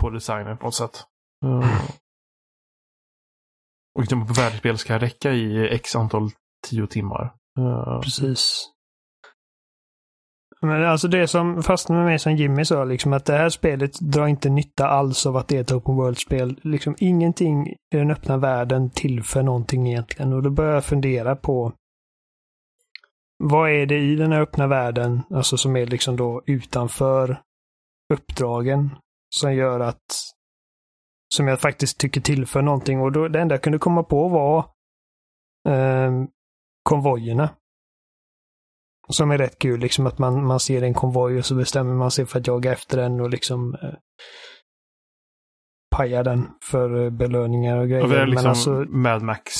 [0.00, 1.04] på designen på något sätt.
[1.44, 1.80] Uh,
[3.94, 6.30] och liksom på världsspel ska räcka i x antal
[6.68, 7.34] tio timmar.
[7.58, 8.70] Uh, Precis.
[10.62, 14.00] Men alltså det som fastnar med mig som Jimmy sa, liksom att det här spelet
[14.00, 16.60] drar inte nytta alls av att det är ett open world-spel.
[16.62, 20.32] Liksom ingenting i den öppna världen tillför någonting egentligen.
[20.32, 21.72] Och då börjar jag fundera på
[23.38, 27.40] vad är det i den här öppna världen, alltså som är liksom då utanför
[28.12, 28.90] uppdragen,
[29.34, 30.04] som gör att
[31.34, 33.00] som jag faktiskt tycker tillför någonting.
[33.00, 34.58] Och då, det enda jag kunde komma på var
[35.68, 36.12] eh,
[36.82, 37.48] konvojerna.
[39.10, 42.10] Som är rätt kul, liksom att man, man ser en konvoj och så bestämmer man
[42.10, 43.94] sig för att jaga efter den och liksom eh,
[45.96, 48.02] paja den för eh, belöningar och grejer.
[48.02, 49.52] Och det är liksom alltså, Mad Max.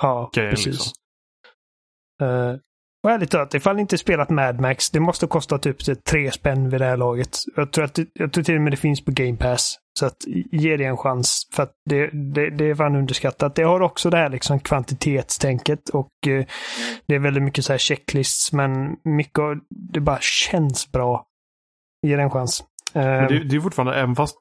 [0.00, 0.66] Ja, precis.
[0.66, 0.92] Liksom.
[2.22, 2.56] Uh,
[3.06, 6.70] och ärligt talat, ifall ni inte spelat Mad Max, det måste kosta typ tre spänn
[6.70, 7.38] vid det här laget.
[7.56, 9.78] Jag tror, att det, jag tror till och med det finns på Game Pass.
[9.98, 10.16] Så att
[10.52, 11.48] ge det en chans.
[11.54, 13.54] För att det, det, det är fan underskattat.
[13.54, 16.46] Det har också det här liksom kvantitetstänket och eh,
[17.06, 18.52] det är väldigt mycket så här checklists.
[18.52, 19.56] Men mycket av
[19.92, 21.26] det bara känns bra.
[22.06, 22.64] Ge det en chans.
[22.92, 24.36] Men det, det är fortfarande, även fast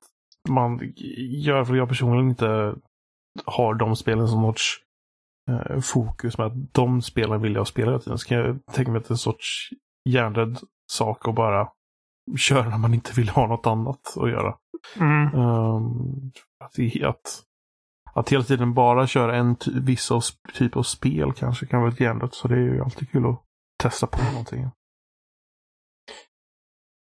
[0.50, 0.94] man
[1.32, 2.74] gör, för jag personligen inte
[3.46, 4.85] har de spelen som något eh,
[5.82, 8.18] fokus med att de spelen vill jag spela hela tiden.
[8.18, 9.70] Så kan jag tänka mig att det är en sorts
[10.10, 10.60] hjärnrädd
[10.92, 11.70] sak att bara
[12.38, 14.58] köra när man inte vill ha något annat att göra.
[15.00, 15.36] Mm.
[15.36, 17.44] Um, att, att,
[18.14, 20.12] att hela tiden bara köra en viss
[20.54, 22.34] typ av spel kanske kan vara ett hjärndött.
[22.34, 23.42] Så det är ju alltid kul att
[23.84, 24.70] testa på någonting.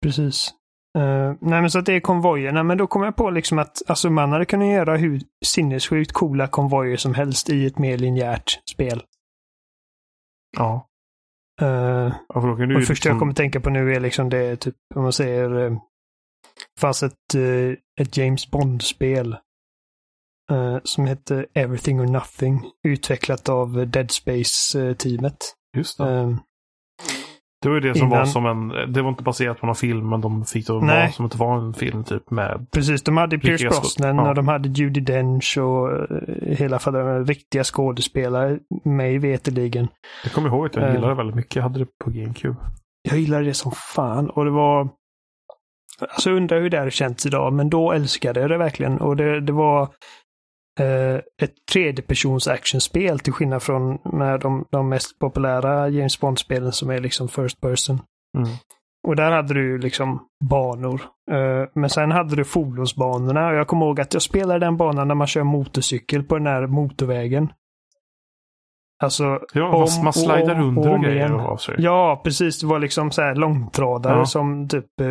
[0.02, 0.54] Precis.
[0.96, 3.82] Uh, nej men så att det är konvojerna, men då kom jag på liksom att
[3.86, 8.60] alltså man hade kunnat göra hur sinnessjukt coola konvojer som helst i ett mer linjärt
[8.70, 9.02] spel.
[10.56, 10.88] Ja.
[11.62, 11.68] Uh,
[12.28, 13.10] ja för då kan du det första liksom...
[13.10, 15.78] jag kommer tänka på nu är liksom det, typ, om man säger, uh,
[16.80, 19.36] fanns ett, uh, ett James Bond-spel
[20.50, 22.70] eh, som hette Everything or Nothing.
[22.84, 25.54] Utvecklat av Dead Space-teamet.
[25.76, 26.38] Just det.
[27.66, 29.66] Eh, Det var ju det som innan- var som en, det var inte baserat på
[29.66, 32.66] någon film, men de fick det vara som att det var en film typ med,
[32.72, 34.28] precis, de hade Pierce Brosnan ja.
[34.28, 39.88] och de hade Judi Dench och eh, hela för riktiga skådespelare, mig veterligen.
[40.24, 40.92] jag kommer ihåg att jag Eh.
[40.94, 41.56] gillade det väldigt mycket.
[41.56, 42.56] Jag hade det på GameCube.
[43.10, 44.88] Jag gillade det som fan och det var...
[46.00, 48.98] Alltså undrar hur det hade känts idag, men då älskade jag det verkligen.
[49.00, 49.88] Och det, det var eh,
[51.42, 57.00] ett tredjepersons actionspel till skillnad från med de, de mest populära James Bond-spelen som är
[57.00, 58.00] liksom first person.
[58.38, 58.48] Mm.
[59.06, 61.00] Och där hade du liksom banor.
[61.30, 65.08] Eh, men sen hade du fordonsbanorna och jag kommer ihåg att jag spelade den banan
[65.08, 67.48] när man kör motorcykel på den här motorvägen.
[69.04, 71.74] Alltså, Ja, om man slidar under och grejer och av sig.
[71.78, 72.60] Ja, precis.
[72.60, 74.26] Det var liksom så här långtradare Ja.
[74.26, 75.06] som typ eh,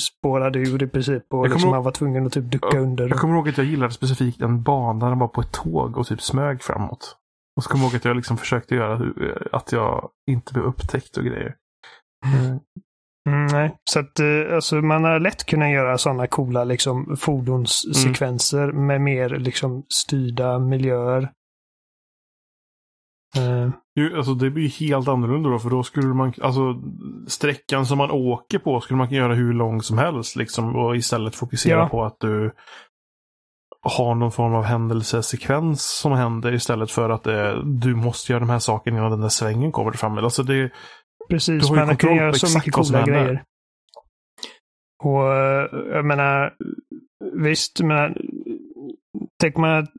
[0.00, 3.08] spårade ur i princip och Jag liksom kommer man var tvungen att typ ducka under.
[3.08, 5.96] Jag kommer ihåg att jag gillade specifikt en bana där den var på ett tåg
[5.98, 7.16] och typ smög framåt.
[7.56, 10.64] Och så kommer jag ihåg att jag liksom försökte göra hur- att jag inte blev
[10.64, 11.54] upptäckt och grejer.
[12.26, 12.58] Mm.
[13.28, 18.62] Mm, nej, så att eh, alltså, man har lätt kunnat göra sådana coola liksom fordonssekvenser
[18.68, 18.86] Mm.
[18.86, 21.30] med mer liksom styrda miljöer.
[23.36, 26.80] Eh, Ju, alltså det blir helt annorlunda då, för då skulle man, alltså
[27.26, 30.96] sträckan som man åker på skulle man kunna göra hur lång som helst liksom och
[30.96, 31.88] istället fokusera Ja.
[31.88, 32.52] på att du
[33.84, 38.50] har någon form av händelsesekvens som händer istället för att eh, du måste göra de
[38.50, 40.18] här sakerna innan den där svängen kommer fram.
[40.18, 40.70] Alltså det,
[41.30, 43.12] Precis, Du har ju man kan göra så mycket coola händer.
[43.24, 43.42] grejer.
[45.04, 46.54] Och eh, jag menar,
[47.32, 48.16] visst, jag menar,
[49.40, 49.90] tänker man att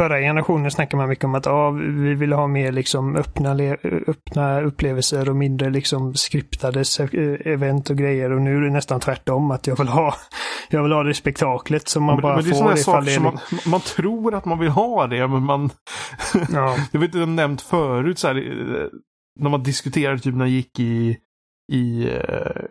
[0.00, 3.56] förra generationen snackade man mycket om att ah, vi vill ha mer liksom öppna,
[4.06, 8.32] öppna upplevelser och mindre liksom skriptade se- event och grejer.
[8.32, 10.14] Och nu är det nästan tvärtom, att jag vill ha,
[10.70, 13.14] jag vill ha det spektaklet som man men, bara men det är får ifall det
[13.14, 15.70] är man, man tror att man vill ha det, men man...
[16.52, 16.76] Ja.
[16.92, 18.86] jag vet inte, jag nämnt förut så här, eh,
[19.40, 21.16] när man diskuterade typ när jag gick i,
[21.72, 22.62] i eh,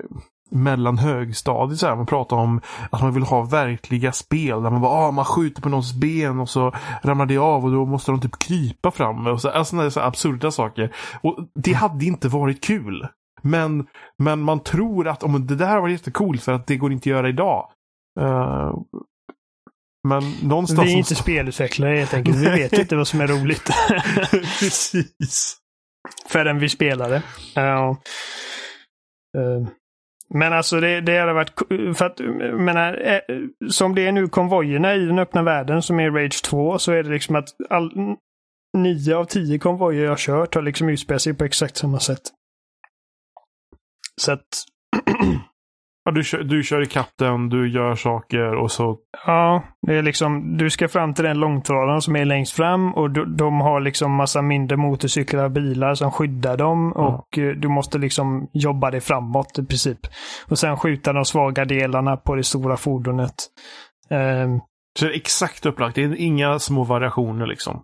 [0.51, 4.81] mellan högstadiet så här, man pratar om att man vill ha verkliga spel där man
[4.81, 8.11] bara, ah, man skjuter på någons ben och så ramlar det av och då måste
[8.11, 10.95] de typ krypa fram och så, alltså, sådana så absurda saker.
[11.21, 13.07] Och det hade inte varit kul.
[13.41, 17.09] Men, men man tror att om det där var jättekul för att det går inte
[17.09, 17.69] att göra idag.
[18.19, 18.73] Eh,
[20.07, 20.87] men någonstans...
[20.87, 22.37] Vi är inte spelutvecklare helt enkelt.
[22.37, 23.69] Vi vet inte vad som är roligt.
[24.59, 25.57] Precis.
[26.27, 27.23] förrän vi spelade.
[27.55, 27.97] Ja.
[29.37, 29.67] Eh,
[30.33, 31.53] men alltså det, det hade varit...
[31.97, 33.19] För att, jag menar, eh,
[33.69, 37.03] som det är nu konvojerna i den öppna världen som är Rage 2 så är
[37.03, 37.91] det liksom att all,
[38.77, 42.21] nio av tio konvojer jag har kört har liksom utspelat sig på exakt samma sätt.
[44.21, 44.47] Så att...
[46.09, 48.97] Ja, du, kör, du kör ikapp den, du gör saker och så...
[49.25, 53.09] Ja, det är liksom, du ska fram till den långtradaren som är längst fram och
[53.11, 57.01] de, de har liksom massa mindre motorcyklar och bilar som skyddar dem Ja.
[57.07, 59.99] och eh, du måste liksom jobba dig framåt i princip.
[60.47, 63.35] Och sen skjuta de svaga delarna på det stora fordonet.
[64.09, 64.59] Ehm,
[64.99, 67.83] Så det är exakt upplagt, det är inga små variationer liksom.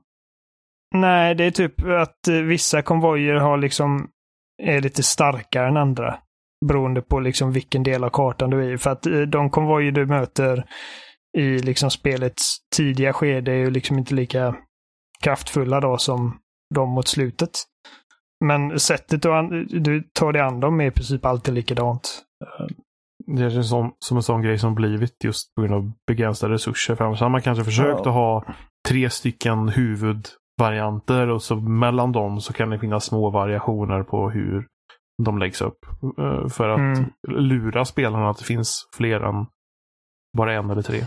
[0.96, 4.08] nej, det är typ att eh, vissa konvojer har liksom,
[4.64, 6.18] är lite starkare än andra.
[6.66, 8.78] Beroende på liksom vilken del av kartan du är i.
[8.78, 10.66] För att eh, de konvojer du möter
[11.38, 14.56] i liksom spelets tidiga skede är ju liksom inte lika
[15.24, 16.38] kraftfulla då som
[16.76, 17.50] de mot slutet.
[18.46, 22.22] Men sättet du, an- du tar dig an dem är i princip alltid likadant.
[23.38, 26.96] Det är som, som en sån grej som blivit just på grund av begränsade resurser.
[26.96, 28.10] För har man kanske försökt Ja.
[28.10, 28.46] att ha
[28.88, 34.68] tre stycken huvudvarianter och så mellan dem så kan det finnas små variationer på hur
[35.24, 35.86] de läggs upp.
[36.18, 37.10] eh, För att Mm.
[37.28, 39.46] lura spelarna att det finns fler än
[40.38, 41.02] bara en eller tre.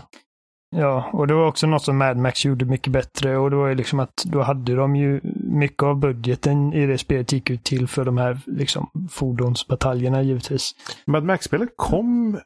[0.75, 3.67] Ja, och det var också något som Mad Max gjorde mycket bättre och det var
[3.67, 7.63] ju liksom att då hade de ju mycket av budgeten i det spelet gick ut
[7.63, 10.71] till för de här liksom fordonsbataljerna givetvis.
[11.05, 12.39] Mad Max-spelet kom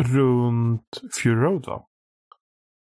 [0.00, 1.82] runt Fury Road va?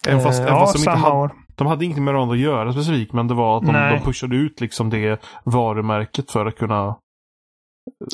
[0.08, 2.40] Även fast, Eh, även ja, fast de inte hade, de hade ingenting med varandra att
[2.40, 6.56] göra specifikt, men det var att de, de pushade ut liksom det varumärket för att
[6.56, 6.96] kunna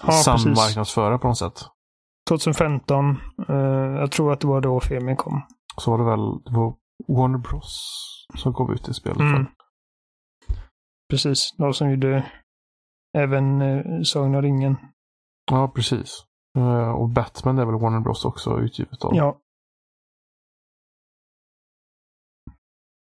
[0.03, 1.65] Ja, sammarknadsföra på något sätt.
[2.29, 3.17] 2015.
[3.49, 3.57] eh,
[4.01, 5.43] jag tror att det var då filmen kom.
[5.77, 6.75] Så var det väl, det var
[7.09, 7.81] Warner Bros
[8.35, 9.21] som gav ut det spelet.
[9.21, 9.47] Mm.
[11.11, 12.27] Precis, de som gjorde
[13.19, 14.77] även uh, Sagan om ringen.
[15.51, 16.25] Ja, precis.
[16.59, 19.17] Eh, och Batman är väl Warner Bros också utgivet av.
[19.17, 19.39] Ja.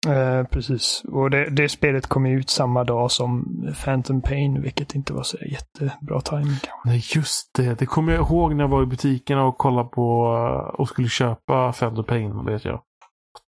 [0.08, 1.02] Eh, precis.
[1.04, 3.44] Och det, det spelet kom ut samma dag som
[3.84, 6.56] Phantom Pain, vilket inte var så jättebra timing.
[6.84, 7.78] Nej, just det.
[7.78, 11.08] Det kommer jag ihåg när jag var i butikerna och kollade på eh, och skulle
[11.08, 12.82] köpa Phantom Pain, vet jag.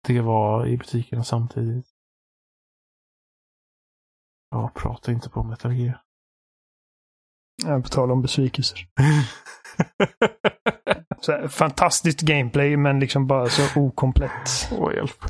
[0.06, 1.86] det var i butikerna samtidigt.
[4.50, 6.00] Ja, prata inte på Metal Gear.
[7.66, 8.78] Ja, på tal om besvikelser.
[11.48, 14.70] fantastiskt gameplay men liksom bara så okomplett.
[14.78, 15.24] Åh, hjälp.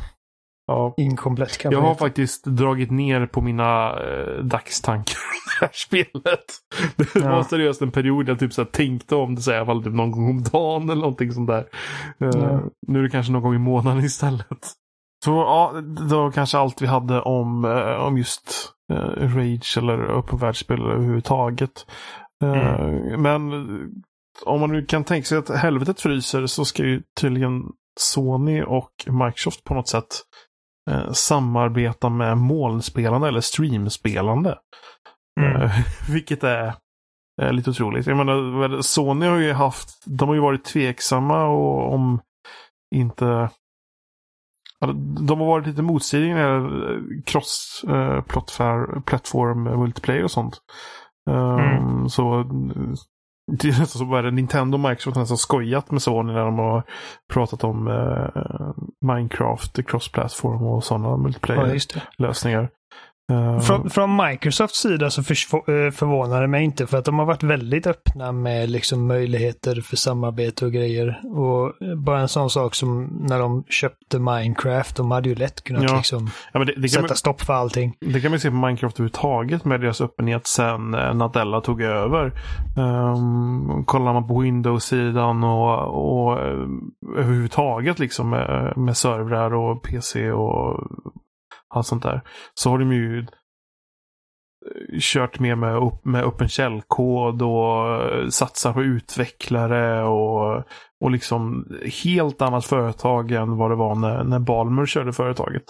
[0.66, 0.94] Ja.
[0.96, 6.44] Inkomplett kan Jag har faktiskt dragit ner på mina eh, dagstankar om det här spelet.
[6.96, 7.44] Det var Ja.
[7.44, 10.30] seriöst en period jag typ så här tänkte om det så här, typ någon gång
[10.30, 11.64] om dagen eller någonting sånt där.
[12.20, 12.60] Eh, Ja.
[12.88, 14.72] Nu är det kanske någon gång i månaden istället.
[15.24, 15.72] Så ja,
[16.08, 20.80] det var kanske allt vi hade om, eh, om just eh, Rage eller öppen världsspel
[20.82, 21.86] överhuvudtaget.
[22.44, 23.86] Eh, Men eh,
[24.44, 27.62] om man nu kan tänka sig att helvetet fryser så ska ju tydligen
[28.00, 30.06] Sony och Microsoft på något sätt
[30.90, 34.58] eh, samarbeta med molnspelande eller streamspelande.
[35.40, 35.62] Mm.
[35.62, 35.70] Eh,
[36.12, 36.74] vilket är
[37.52, 38.06] lite otroligt.
[38.06, 42.20] Jag menar, Sony har ju haft, de har ju varit tveksamma och om
[42.94, 43.48] inte
[45.20, 50.58] de har varit lite motstridiga när det cross eh, platform, plattform multiplayer och sånt.
[51.30, 52.44] Um, Så
[53.46, 56.58] det är nästan så bara Nintendo och Microsoft har nästan skojat med Sony när de
[56.58, 56.82] har
[57.32, 58.42] pratat om eh,
[59.00, 62.70] Minecraft, cross-platform och sådana multiplayer-lösningar.
[63.30, 67.18] Eh, Från, från Microsofts sida så försv- eh, förvånar det mig inte för att de
[67.18, 71.20] har varit väldigt öppna med liksom möjligheter för samarbete och grejer.
[71.24, 75.82] Och bara en sån sak som när de köpte Minecraft, de hade ju lätt kunnat
[75.82, 77.96] Ja, liksom ja, det, det, sätta man, stopp för allting.
[78.00, 82.32] det kan man se på Minecraft överhuvudtaget med deras öppenhet sen eh, Nadella tog över.
[82.76, 86.38] Um, kollar man på Windows-sidan och, och
[87.18, 90.80] överhuvudtaget liksom med, med servrar och PC och
[91.72, 92.22] allt sånt där.
[92.54, 93.26] Så har de ju eh,
[95.00, 100.64] kört mer med, upp- med öppen källkod och eh, satsar på utvecklare och,
[101.00, 101.66] och liksom
[102.04, 105.64] helt annat företag än vad det var när, när Balmer körde företaget.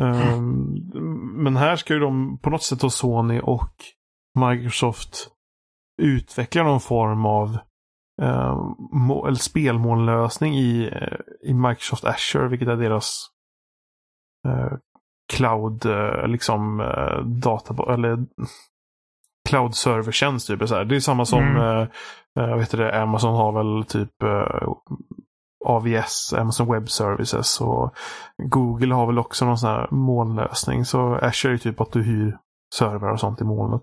[0.00, 0.90] Um,
[1.34, 3.74] men här ska ju de på något sätt ha Sony och
[4.38, 5.28] Microsoft
[6.02, 7.58] utveckla någon form av
[8.22, 9.38] um, må- eller
[10.54, 10.90] i,
[11.42, 13.28] i Microsoft Azure, vilket är deras
[14.48, 14.72] uh,
[15.32, 18.18] cloud, eh, liksom eh, data, eller
[19.48, 20.46] cloud servertjänst.
[20.46, 20.84] Typ, så här.
[20.84, 21.56] Det är samma som Mm.
[21.62, 21.88] eh,
[22.38, 24.68] eh, heter det, Amazon har väl typ eh,
[25.64, 27.94] AVS, Amazon Web Services och
[28.42, 30.84] Google har väl också någon sån här molnlösning.
[30.84, 32.38] Så Azure är typ att du hyr
[32.74, 33.82] servrar och sånt i molnet.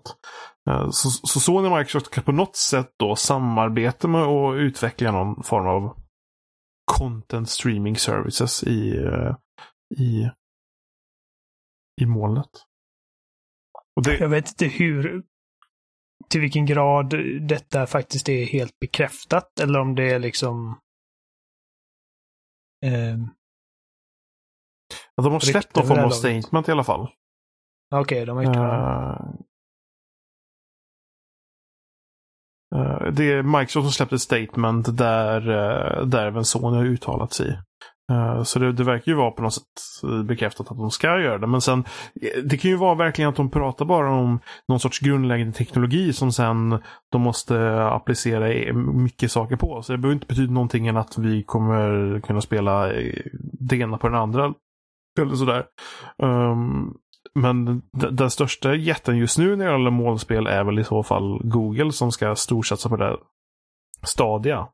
[0.70, 5.10] Eh, Så, så Sony och Microsoft kan på något sätt då samarbeta med att utveckla
[5.10, 5.96] någon form av
[6.98, 9.06] content streaming services i,
[9.98, 10.30] i,
[12.00, 12.50] i molnet.
[14.04, 15.22] Det, Jag vet inte hur,
[16.28, 17.14] till vilken grad
[17.48, 20.80] detta faktiskt är helt bekräftat eller om det är liksom
[22.86, 23.16] eh,
[25.22, 27.08] de har släppt någon form av statement i alla fall.
[27.94, 29.50] Okej, de har gjort det.
[32.76, 37.32] Eh, det är Microsoft som släppte ett statement där, eh, där även Sony har uttalat
[37.32, 37.58] sig.
[38.10, 39.64] Eh, så det, det verkar ju vara på något sätt
[40.02, 41.46] eh, bekräftat att de ska göra det.
[41.46, 41.84] Men sen,
[42.22, 46.12] eh, det kan ju vara verkligen att de pratar bara om någon sorts grundläggande teknologi
[46.12, 46.78] som sen
[47.12, 49.82] de måste applicera mycket saker på.
[49.82, 52.92] Så det behöver inte betyda någonting än att vi kommer kunna spela
[53.42, 54.54] det ena på den andra.
[55.20, 55.64] Eller sådär.
[56.22, 56.94] Um,
[57.34, 61.40] men den största jätten just nu när det gäller målspel är väl i så fall
[61.44, 63.16] Google som ska storsatsa på det
[64.02, 64.68] Stadia.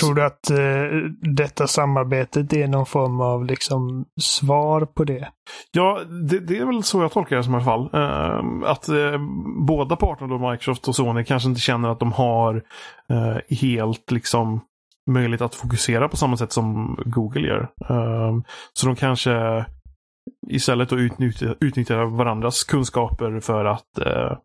[0.00, 5.28] Tror du att eh, detta samarbetet är någon form av liksom svar på det?
[5.72, 7.90] Ja, det, det är väl så jag tolkar det som i alla fall.
[7.92, 9.18] Eh, att eh,
[9.66, 12.62] båda parterna, då Microsoft och Sony, kanske inte känner att de har
[13.10, 14.60] eh, helt liksom
[15.10, 17.68] möjlighet att fokusera på samma sätt som Google gör.
[17.90, 18.40] Eh,
[18.72, 19.64] så de kanske
[20.50, 24.36] istället då utnyttjar, utnyttjar varandras kunskaper för att eh,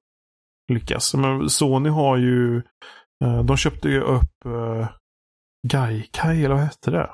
[0.70, 1.14] lyckas.
[1.14, 2.62] Men Sony har ju,
[3.46, 4.88] de köpte ju upp eh,
[5.68, 7.10] Gaikai, eller vad hette det?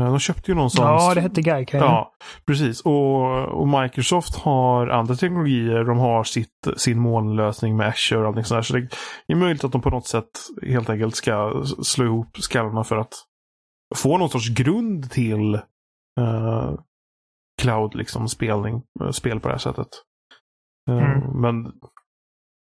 [0.00, 1.80] Eh, De köpte ju någon sån Ja, det hette Gaikai.
[1.80, 2.12] Ja,
[2.46, 2.80] precis.
[2.80, 5.84] Och, och Microsoft har andra teknologier.
[5.84, 8.62] De har sitt, sin molnlösning med Azure och allting sådär.
[8.62, 8.88] Så det
[9.26, 10.30] är möjligt att de på något sätt
[10.62, 13.12] helt enkelt ska slå ihop skallarna för att
[13.94, 15.54] få någon sorts grund till
[16.20, 16.74] eh,
[17.62, 19.88] cloud, liksom spelning, eh, spel på det här sättet.
[20.90, 21.40] Eh, Mm.
[21.40, 21.72] Men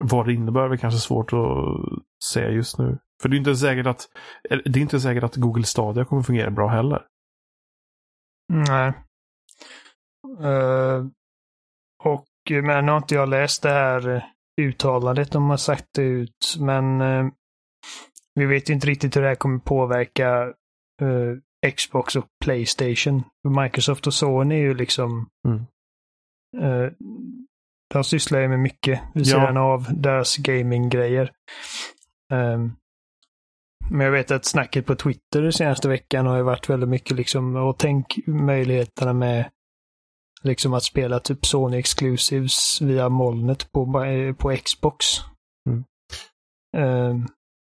[0.07, 2.03] vad det innebär är kanske svårt att
[2.33, 2.97] säga just nu.
[3.21, 4.09] För det är inte säkert att,
[4.49, 7.01] det är inte säkert att Google Stadia kommer fungera bra heller.
[8.53, 8.93] Nej.
[10.41, 11.05] Eh,
[12.03, 14.23] och, men nu har inte jag läst det här eh,
[14.61, 17.27] uttalandet de har sagt det ut, men eh,
[18.35, 20.53] vi vet ju inte riktigt hur det här kommer påverka
[21.01, 23.23] eh, Xbox och Playstation.
[23.61, 25.29] Microsoft och Sony är ju liksom...
[25.47, 25.65] Mm.
[27.95, 29.31] De sysslar ju med mycket vid Ja.
[29.31, 31.31] sidan av deras gaming-grejer.
[32.33, 32.71] Ehm,
[33.89, 37.17] men jag vet att snacket på Twitter den senaste veckan har ju varit väldigt mycket
[37.17, 39.49] liksom, och tänk möjligheterna med
[40.43, 45.05] liksom att spela typ Sony Exclusives via molnet på, eh, på Xbox.
[45.69, 45.83] Mm.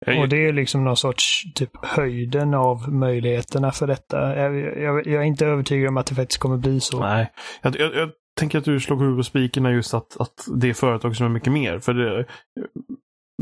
[0.06, 4.36] Jag- och det är liksom någon sorts typ höjden av möjligheterna för detta.
[4.36, 7.00] Jag, jag, jag är inte övertygad om att det faktiskt kommer bli så.
[7.00, 7.32] Nej,
[7.62, 10.74] jag, jag tänker att du slog huvudet på spiken när just att, att det är
[10.74, 11.78] företag som är mycket mer.
[11.78, 12.26] För det,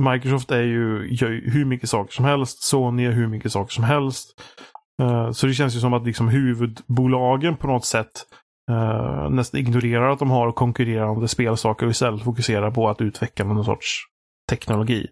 [0.01, 2.63] Microsoft är ju, gör ju hur mycket saker som helst.
[2.63, 4.43] Sony är hur mycket saker som helst.
[5.03, 8.11] Eh, så det känns ju som att liksom huvudbolagen på något sätt
[8.71, 13.65] eh, nästan ignorerar att de har konkurrerande spelsaker och istället fokuserar på att utveckla någon
[13.65, 13.99] sorts
[14.51, 15.07] teknologi.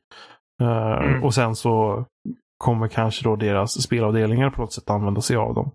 [0.62, 1.24] Eh, Mm.
[1.24, 2.04] Och sen så
[2.58, 5.70] kommer kanske då deras spelavdelningar på något sätt använda sig av dem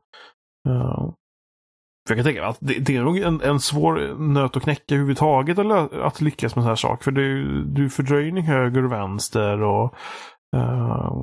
[2.09, 4.95] jag kan tänka mig att det, det är nog en, en svår nöt att knäcka
[4.95, 7.03] överhuvudtaget eller att lyckas med sån här sak.
[7.03, 9.93] För det, är ju- du fördröjning höger och vänster och
[10.55, 11.13] eh,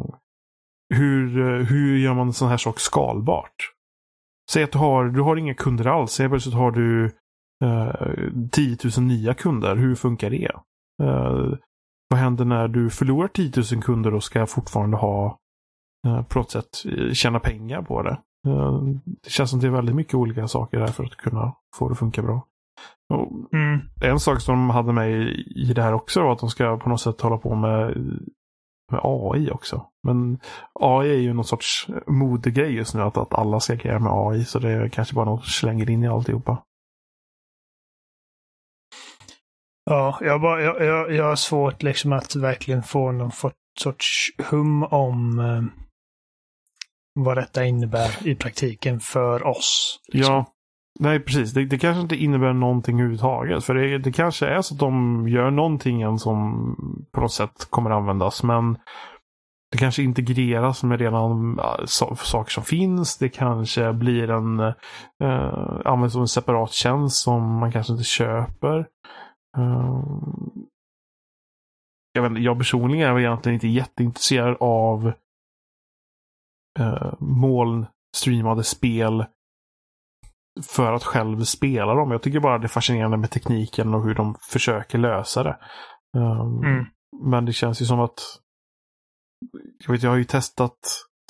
[0.94, 3.54] hur, hur gör man en sån här sak skalbart?
[4.50, 6.12] Säg att du har, du har inga kunder alls.
[6.12, 7.04] Säg plötsligt har du
[7.64, 7.94] eh,
[8.50, 9.76] 10 000 nya kunder.
[9.76, 10.50] Hur funkar det?
[11.02, 11.58] Eh,
[12.08, 15.38] vad händer när du förlorar 10 000 kunder och ska fortfarande ha
[16.06, 16.68] eh, på något sätt
[16.98, 18.18] eh, tjäna pengar på det?
[18.46, 18.80] Eh,
[19.22, 21.92] Det känns som det är väldigt mycket olika saker där för att kunna få det
[21.92, 22.46] att funka bra.
[23.52, 23.80] Mm.
[24.04, 25.10] en sak som de hade med
[25.56, 27.96] i det här också var att de ska på något sätt hålla på med,
[28.92, 29.86] med AI också.
[30.02, 30.38] Men
[30.80, 34.44] AI är ju någon sorts modegrej just nu, att, att alla ska agera med AI.
[34.44, 36.62] Så det är kanske bara något slänger in i alltihopa.
[39.90, 43.30] Ja, jag, bara, jag, jag, jag har svårt liksom att verkligen få någon
[43.80, 45.62] sorts hum om eh,
[47.14, 50.00] vad detta innebär i praktiken för oss.
[50.12, 50.34] liksom.
[50.34, 50.46] Ja,
[51.00, 51.52] nej precis.
[51.52, 53.64] Det, det kanske inte innebär någonting överhuvudtaget.
[53.64, 56.76] För det, det kanske är så att de gör någonting som
[57.12, 58.42] på något sätt kommer användas.
[58.42, 58.78] Men
[59.72, 63.18] det kanske integreras med redan saker som finns.
[63.18, 68.78] Det kanske blir en eh, används som en separat tjänst som man kanske inte köper.
[69.58, 70.00] Eh,
[72.12, 75.12] jag, vet, jag personligen är väl egentligen inte jätteintresserad av
[76.80, 79.24] uh, molnstreamade spel
[80.62, 82.10] för att själv spela dem.
[82.10, 85.58] Jag tycker bara det är fascinerande med tekniken och hur de försöker lösa det.
[86.16, 86.84] Um, Mm.
[87.22, 88.20] Men det känns ju som att
[89.86, 90.78] jag, vet, jag har ju testat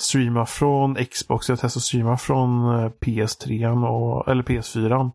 [0.03, 5.11] streama från Xbox, jag har testat streama från eh, PS3 och, eller PS4.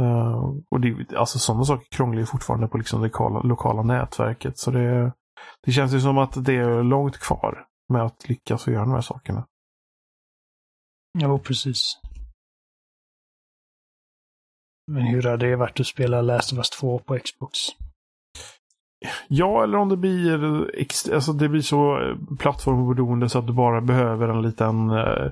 [0.00, 4.58] Uh, och det, alltså sådana saker krånglar ju fortfarande på liksom det lokala, lokala nätverket.
[4.58, 5.12] Så det,
[5.66, 8.92] det känns ju som att det är långt kvar med att lyckas och göra de
[8.92, 9.46] här sakerna.
[11.18, 12.00] Jo, precis.
[14.92, 17.58] Men hur hade det varit att spela Last of Us 2 på Xbox?
[19.28, 20.44] Ja, eller om det blir,
[21.14, 24.90] alltså det blir så eh, plattformberoende så att du bara behöver en liten...
[24.90, 25.30] Eh,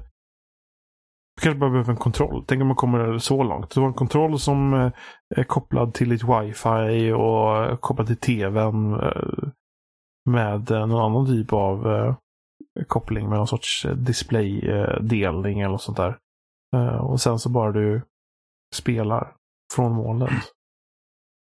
[1.37, 2.45] du kanske bara behöver en kontroll.
[2.47, 3.71] Tänk om man kommer så långt.
[3.71, 4.93] Du har en kontroll som eh,
[5.37, 8.95] är kopplad till ditt wifi och eh, kopplad till tvn.
[8.95, 9.49] Eh,
[10.31, 11.87] med eh, någon annan typ av
[12.87, 16.19] koppling med någon sorts eh, display-delning eller något sånt där.
[16.77, 18.03] Eh, och sen så bara du
[18.75, 19.37] spelar
[19.75, 20.33] från molnet.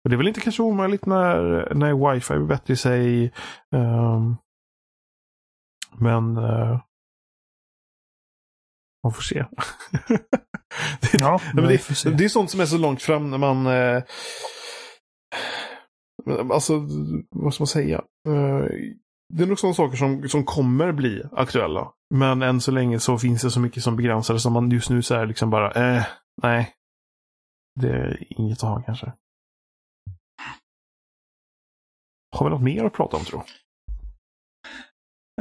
[0.05, 3.33] Och det är väl inte kanske omöjligt när, när wifi är bättre i sig.
[3.75, 4.37] ehm,
[5.99, 6.81] men eh,
[9.03, 9.39] man får se.
[11.01, 12.11] det, Ja, men det, se.
[12.11, 13.67] det är sånt som är så långt fram när man...
[13.67, 14.03] Eh,
[16.53, 16.87] alltså,
[17.31, 18.05] vad ska man säga?
[18.29, 18.67] Eh,
[19.35, 21.93] det är nog sådana saker som, som kommer bli aktuella.
[22.15, 24.91] Men än så länge så finns det så mycket som begränsar det som man just
[24.91, 26.07] nu så är liksom bara, eh,
[26.43, 26.75] nej.
[27.81, 29.13] Det är inget att ha kanske.
[32.37, 33.53] Har vi något mer att prata om tror du?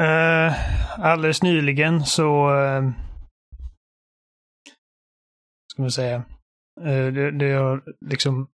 [0.01, 0.53] Uh,
[0.99, 2.49] alldeles nyligen så...
[2.49, 2.91] Uh,
[5.73, 6.17] ska man säga.
[6.79, 8.47] Uh, det, det har liksom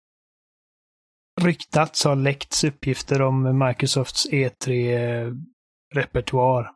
[1.44, 6.70] ryktats, har läckts uppgifter om Microsofts E3-repertoar.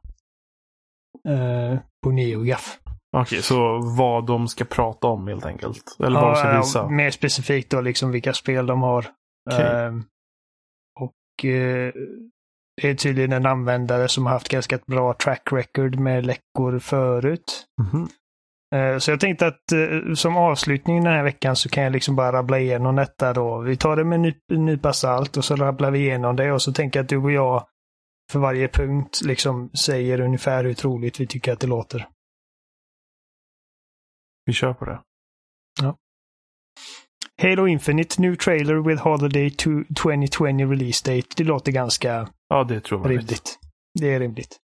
[1.29, 2.79] eh, på NeoGAF.
[3.17, 5.97] Okej, så vad de ska prata om helt enkelt?
[5.99, 6.79] Eller vad de ska Ja, visa?
[6.79, 9.07] ja, mer specifikt då liksom vilka spel de har.
[9.51, 9.67] Okej.
[9.67, 9.93] Eh,
[11.01, 11.93] och eh,
[12.83, 17.67] det är tydligen en användare som har haft ganska bra track record med läckor förut.
[17.83, 18.03] Mhm.
[18.03, 18.09] Eh,
[19.01, 22.33] Så jag tänkte att eh, som avslutning den här veckan så kan jag liksom bara
[22.33, 23.59] rabbla igenom detta då.
[23.61, 26.53] Vi tar det med en nyp- en nypa salt och så rabblar vi igenom det
[26.53, 27.67] och så tänker jag att du och jag
[28.33, 32.09] för varje punkt liksom säger ungefär hur troligt vi tycker att det låter.
[34.47, 35.01] Vi kör på det.
[37.43, 39.71] Halo Infinite, new trailer with holiday to
[40.03, 41.29] 2020 release date.
[41.37, 43.11] Det låter ganska Ja, det tror jag.
[43.11, 43.59] rimligt.
[44.01, 44.57] Det är rimligt.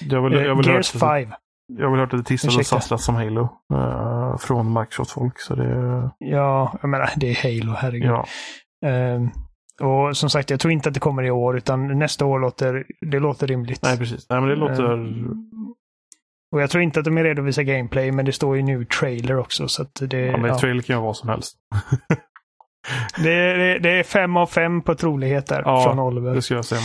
[0.00, 1.32] Jag vill, jag vill Eh, Gears hört, 5.
[1.68, 3.48] Jag vill hört att det tisslas och sasslas som Halo.
[3.74, 5.40] eh, från Microsoft-folk.
[5.40, 8.10] Så det, Ja, jag menar, det är Halo, herregud.
[8.10, 8.26] ja.
[8.86, 9.30] Ehm,
[9.80, 12.84] och som sagt, jag tror inte att det kommer i år, utan nästa år låter
[13.00, 13.82] det låter rimligt.
[13.82, 14.26] Nej, precis.
[14.30, 14.92] Nej, men det låter...
[14.94, 15.28] Ehm,
[16.52, 18.62] och jag tror inte att de är redo att visa gameplay, men det står ju
[18.62, 19.68] nu trailer också.
[19.68, 20.58] Så det, ja, men ja.
[20.58, 21.56] trailer kan ju vara som helst.
[23.22, 26.34] det, det, det är fem av fem på trolighet där Ja, från Oliver.
[26.34, 26.80] Det ska jag säga.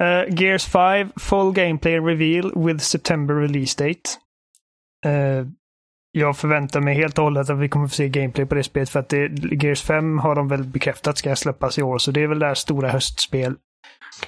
[0.00, 4.10] Uh, Gears 5 full gameplay reveal with September release date.
[5.06, 5.46] Uh,
[6.12, 8.90] jag förväntar mig helt och hållet att vi kommer få se gameplay på det spelet
[8.90, 9.30] för att det,
[9.62, 12.46] Gears 5 har de väl bekräftat ska släppas i år så det är väl det
[12.46, 13.54] här stora höstspel.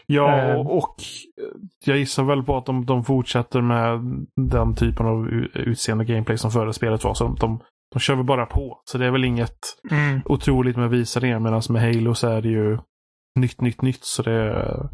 [0.07, 0.67] Ja, Ehm.
[0.67, 0.95] och,
[1.85, 4.01] jag gissar väl på att de, de fortsätter med
[4.37, 7.15] den typen av utseende gameplay som förra spelet var.
[7.15, 7.61] Så de,
[7.93, 8.81] de, kör väl bara på.
[8.85, 9.59] Så det är väl inget
[10.25, 11.39] otroligt med att visa det.
[11.39, 12.79] Medan med Halo så är det ju
[13.39, 14.05] nytt, nytt, nytt.
[14.05, 14.91] Så det,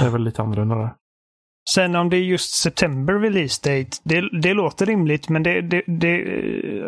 [0.00, 0.94] det är väl lite annorlunda där.
[1.70, 5.82] Sen om det är just September release date, det, det låter rimligt men det, det,
[5.86, 6.24] det,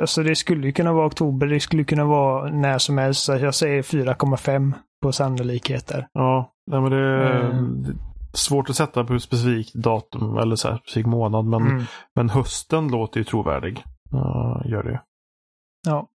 [0.00, 3.24] alltså det skulle ju kunna vara oktober, det skulle kunna vara när som helst.
[3.24, 6.06] Så jag säger 4,5 på sannolikhet där.
[6.12, 7.84] Ja, nej, men det är Mm.
[8.32, 11.44] svårt att sätta på ett specifikt datum eller så här, specifik månad.
[11.44, 11.82] Men, Mm.
[12.14, 13.82] men hösten låter ju trovärdig.
[14.11, 15.00] Ja, gör det.
[15.86, 16.08] Ja.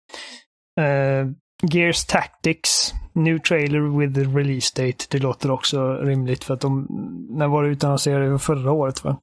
[0.85, 1.27] Eh,
[1.71, 5.05] Gears Tactics, New trailer with the release date.
[5.11, 6.87] Det låter också rimligt för att de,
[7.31, 8.39] när var det utannonserade?
[8.39, 9.21] Förra året va?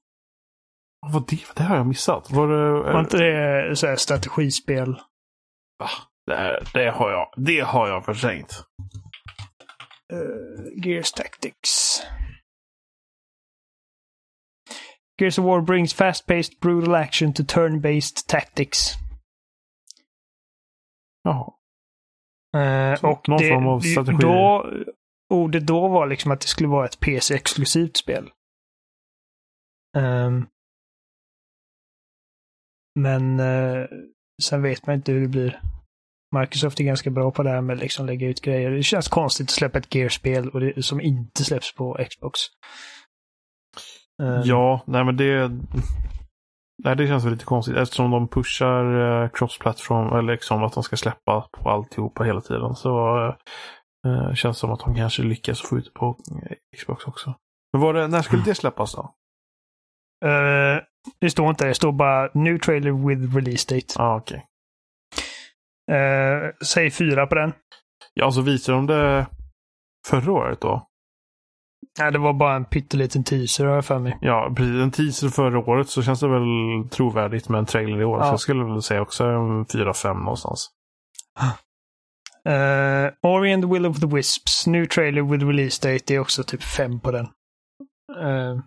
[1.08, 2.32] Vad det, det har jag missat.
[2.32, 4.96] Var det, Var inte det så här strategispel?
[6.26, 8.64] det, det, har jag, det har jag förträngt.
[10.14, 12.02] Eh, Gears Tactics.
[15.22, 18.96] Gears of War brings fast-paced brutal action to turn-based tactics.
[21.24, 21.54] Jaha.
[22.58, 24.18] Eh, och någon det, form av strategi.
[24.22, 24.66] Då,
[25.34, 28.32] ordet då var liksom att det skulle vara ett PC-exklusivt spel.
[29.97, 30.47] Ehm,
[32.99, 33.86] men eh,
[34.43, 35.62] sen vet man inte hur det blir.
[36.36, 38.72] Microsoft är ganska bra på det här med att liksom lägga ut grejer.
[38.72, 42.39] Det känns konstigt att släppa ett Gear-spel och det, som inte släpps på Xbox.
[44.24, 45.52] Ehm, Ja, nej men det...
[46.84, 48.84] Nej, det känns väl lite konstigt eftersom de pushar
[49.23, 52.75] eh, cross-platform eller liksom att de ska släppa på alltihopa hela tiden.
[52.75, 53.25] Så
[54.07, 57.36] eh, känns det som att de kanske lyckas få ut det på eh, Xbox också.
[57.73, 59.01] Men var det, när skulle det släppas då?
[60.25, 60.82] eh,
[61.21, 63.93] det står inte, det står bara New trailer with release date.
[63.95, 64.34] Ja, ah.
[65.93, 67.53] Eh, säg fyra på den.
[68.13, 69.27] Ja, så visade de det
[70.07, 70.88] förra året då?
[72.00, 74.18] Nej, det var bara en pytteliten teaser har jag för mig.
[74.22, 74.76] Ja, precis.
[74.76, 78.20] En teaser förra året så känns det väl trovärdigt med en trailer i år.
[78.20, 78.26] Ja.
[78.26, 80.70] Så jag skulle väl säga också en 4-5 någonstans.
[82.50, 86.20] Uh, Ori and the Will of the Wisps, new trailer with release date, det är
[86.20, 87.26] också typ fem på den.
[88.18, 88.62] Uh,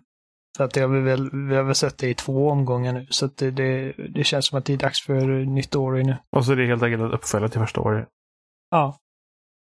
[0.57, 3.07] så att det har vi, väl, vi har väl sett det i två omgångar nu.
[3.09, 6.17] Så att det, det, det känns som att det är dags för nytt Ori nu.
[6.29, 8.07] Och så är det helt enkelt en uppföljare till första året.
[8.71, 8.97] Ja.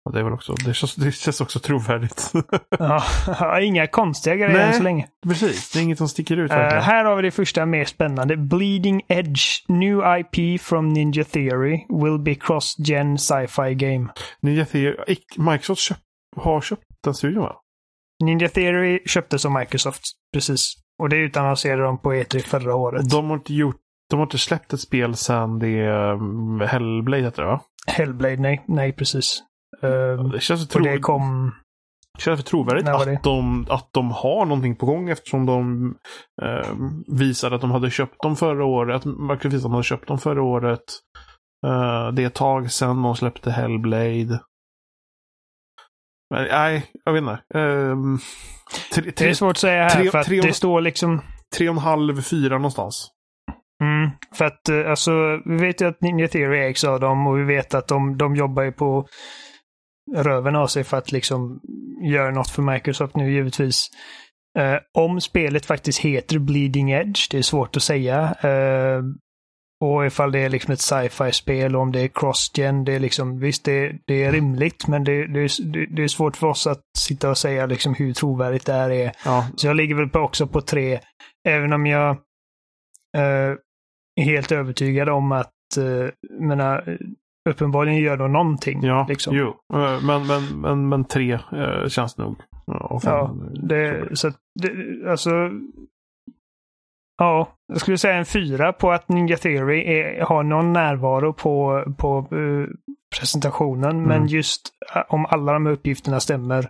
[0.06, 2.32] Och det är väl också, det känns, det känns också trovärdigt.
[2.80, 3.60] ja.
[3.62, 4.68] Inga konstiga grejer Nej.
[4.68, 5.08] än så länge.
[5.28, 8.38] Precis, det är inget som sticker ut Uh, här har vi det första mer spännande.
[8.38, 14.08] Bleeding Edge, new IP from Ninja Theory, will be cross-gen sci-fi game.
[14.42, 15.98] Ninja Theory, Microsoft köp,
[16.36, 17.56] har köpt den studion va?
[18.24, 20.02] Ninja Theory köptes av Microsoft,
[20.34, 20.74] precis.
[21.02, 23.10] Och det utannonserade de på E3 förra året.
[23.10, 23.78] De har inte gjort,
[24.10, 27.62] de har inte släppt ett spel sedan det um, Hellblade heter det va?
[27.88, 29.44] Hellblade, nej, nej precis.
[29.82, 31.56] Ehm, Det känns, och det kom...
[32.20, 32.92] känns för trovärdigt det?
[32.94, 35.88] att de, att de har någonting på gång eftersom de
[36.42, 36.70] eh,
[37.18, 38.96] visade att de hade köpt dem förra året.
[38.96, 40.84] Att Microsoft visade att de hade köpt dem förra året.
[41.68, 44.40] Eh, det är ett tag sedan de släppte Hellblade.
[46.36, 47.40] Men nej, jag vet inte.
[47.60, 48.18] Ehm,
[48.94, 51.22] tre, Det tre, är svårt att säga här tre- för att tre- det står liksom...
[51.58, 53.12] tre och en halv, fyra någonstans.
[53.84, 55.12] Mm, för att eh, alltså,
[55.46, 58.36] vi vet ju att Ninja Theory ägs av dem och vi vet att de, de
[58.36, 59.08] jobbar ju på
[60.16, 61.60] röven av sig för att liksom
[62.02, 63.90] göra något för Microsoft nu givetvis.
[64.60, 68.36] Eh, om spelet faktiskt heter Bleeding Edge, det är svårt att säga.
[68.42, 69.04] Eh,
[69.82, 73.40] och ifall det är liksom ett sci-fi-spel och om det är cross-gen, det är liksom,
[73.40, 75.50] visst det, det är rimligt men det, det,
[75.90, 79.12] det är svårt för oss att sitta och säga liksom hur trovärdigt det här är.
[79.26, 81.00] Ja, Så jag ligger väl på, också på tre,
[81.48, 82.10] även om jag
[83.18, 83.56] eh,
[84.16, 86.98] är helt övertygad om att, eh, menar,
[87.50, 88.84] uppenbarligen gör de någonting.
[88.84, 89.36] ja liksom.
[89.36, 89.48] jo.
[89.74, 92.36] Eh, Men, men, men, men tre eh, känns nog.
[92.66, 94.72] Ja, fem, Det, så att det,
[95.10, 95.32] alltså,
[97.20, 101.84] Ja, jag skulle säga en fyra på att Ninja Theory är, har någon närvaro på,
[101.98, 102.68] på uh,
[103.20, 103.90] presentationen.
[103.90, 104.04] Mm.
[104.04, 104.70] Men just
[105.08, 106.70] om alla de här uppgifterna stämmer,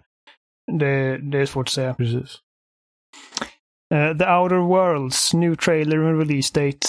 [0.79, 1.93] det, det är svårt att säga.
[1.93, 2.37] Precis.
[3.93, 6.87] Uh, The Outer Worlds, new trailer and release date.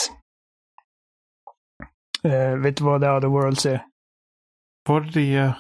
[2.63, 3.85] Vet du vad The Outer Worlds är?
[4.89, 5.55] Var det...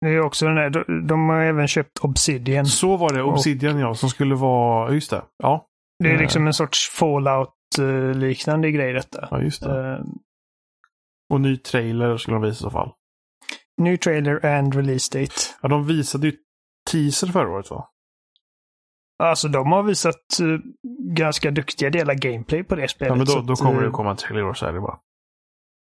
[0.00, 2.66] Det är också den där, de, de har även köpt Obsidian.
[2.66, 5.22] Så var det, Obsidian och, ja, som skulle vara, just det.
[5.42, 5.66] Ja.
[6.04, 9.28] Det är liksom en sorts Fallout-liknande grej detta.
[9.30, 9.96] Ja, just det.
[9.98, 10.04] Uh,
[11.32, 12.92] och ny trailer skulle de visa i så fall.
[13.82, 15.34] Ny trailer and release date.
[15.62, 16.36] Ja, de visade ju
[16.90, 17.88] teaser förra året va?
[19.22, 20.60] Alltså de har visat uh,
[21.14, 23.10] ganska duktiga delar gameplay på det spelet.
[23.10, 24.98] Ja, men då, då kommer det komma en trailer och så är det bara.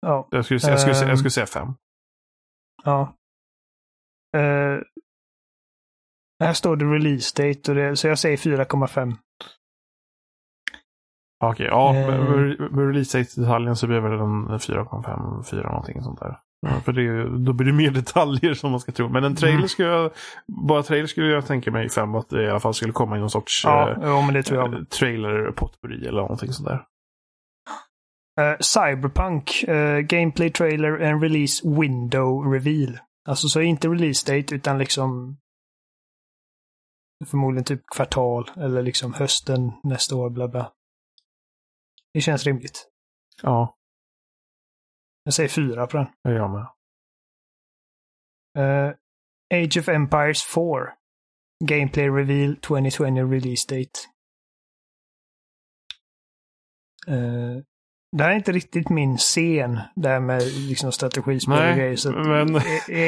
[0.00, 0.28] Ja.
[0.30, 1.68] Jag skulle, jag skulle, jag skulle, jag skulle säga fem.
[2.84, 3.14] Ja.
[4.36, 4.82] Uh,
[6.44, 9.16] här står det release date och det, så jag säger 4,5.
[11.44, 11.94] Okej, okay, ja.
[12.12, 16.38] Uh, med release date-detaljen så blir det väl en 4,5, 4 någonting sånt där.
[16.60, 19.08] Ja, för det, då blir det mer detaljer som man ska tro.
[19.08, 19.68] Men en trailer mm.
[19.68, 20.10] skulle jag,
[20.66, 23.20] bara trailer skulle jag tänka mig fem att det i alla fall skulle komma i
[23.20, 24.74] någon sorts ja, eh, jo, men det tror jag.
[24.74, 26.84] Eh, trailer potpurri eller någonting sånt där.
[28.38, 32.98] Uh, Cyberpunk, uh, gameplay trailer and release window reveal.
[33.24, 35.38] Alltså så inte release date utan liksom
[37.26, 40.72] förmodligen typ kvartal eller liksom hösten nästa år, bla bla.
[42.12, 42.88] Det känns rimligt.
[43.42, 43.76] Ja.
[45.24, 46.06] Jag säger fyra på den.
[46.22, 46.68] Jag med.
[48.58, 48.94] Uh,
[49.54, 50.64] Age of Empires 4.
[51.64, 54.00] Gameplay Reveal 2020 Release Date.
[57.08, 57.62] Uh,
[58.16, 61.96] det här är inte riktigt min scen, det här med liksom strategispel och grejer.
[61.96, 62.56] Så men...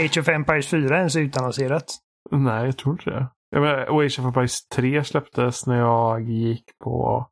[0.05, 1.85] Age of Empires 4 ens utannonserat?
[2.31, 3.29] Nej, jag tror inte det.
[3.51, 7.27] Jag menar, Age of Empires 3 släpptes när jag gick på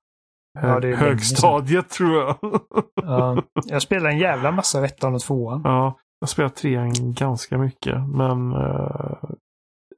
[0.60, 2.36] ja, högstadiet tror jag.
[2.94, 5.60] ja, jag spelade en jävla massa ettan och tvåan.
[5.64, 8.08] Ja, jag spelat trean ganska mycket.
[8.08, 9.30] Men uh,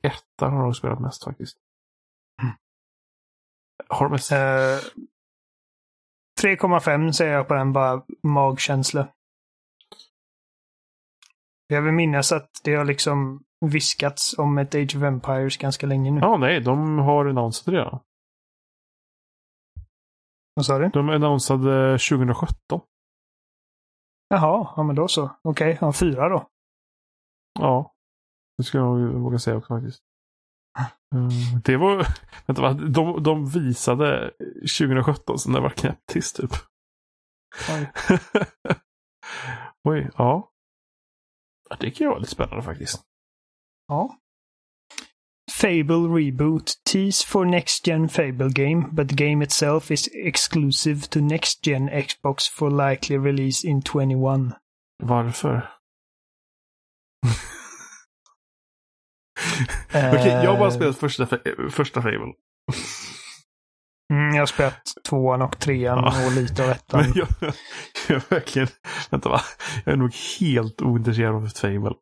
[0.03, 1.57] ettan har jag spelat mest faktiskt.
[2.43, 2.55] Mm.
[3.89, 4.33] Har du mest?
[4.33, 5.03] Uh,
[6.43, 9.09] 3,5 säger jag på den, bara magkänsla.
[11.67, 16.11] Jag vill minnas att det har liksom viskats om ett Age of Empires ganska länge
[16.11, 16.21] nu.
[16.21, 18.01] Ja, nej, de har annonsat det redan.
[20.55, 20.89] Vad sa du?
[20.89, 22.81] De annonsade 2017.
[24.29, 25.25] Jaha, ja men då så.
[25.25, 26.47] Okej, okay, ja, fyra då.
[27.61, 27.95] Ja.
[28.59, 30.03] Det skulle jag våga säga också faktiskt.
[31.15, 32.07] Mm, det var,
[32.47, 34.31] vänta de, de visade
[34.79, 36.51] 2017 så det var knäpptyst typ.
[37.71, 37.91] Oj.
[39.85, 40.51] Oj, ja.
[41.81, 43.03] Det kan ju vara lite spännande faktiskt.
[43.89, 44.17] Ja.
[45.53, 46.73] Fable Reboot.
[46.85, 51.91] Tease for Next Gen Fable game, but the game itself is exclusive to Next Gen
[51.91, 54.53] Xbox for likely release in 21.
[55.03, 55.71] Varför?
[59.89, 61.27] Okej, okay, jag har bara spelat första,
[61.71, 62.33] första Fable.
[64.13, 66.27] Mm, jag har spelat tvåan och trean ja.
[66.27, 67.01] och lite av ettan.
[67.01, 67.29] Men jag,
[68.09, 68.69] jag verkligen,
[69.11, 69.41] vänta va,
[69.85, 71.95] jag är nog helt ointresserad av Fable.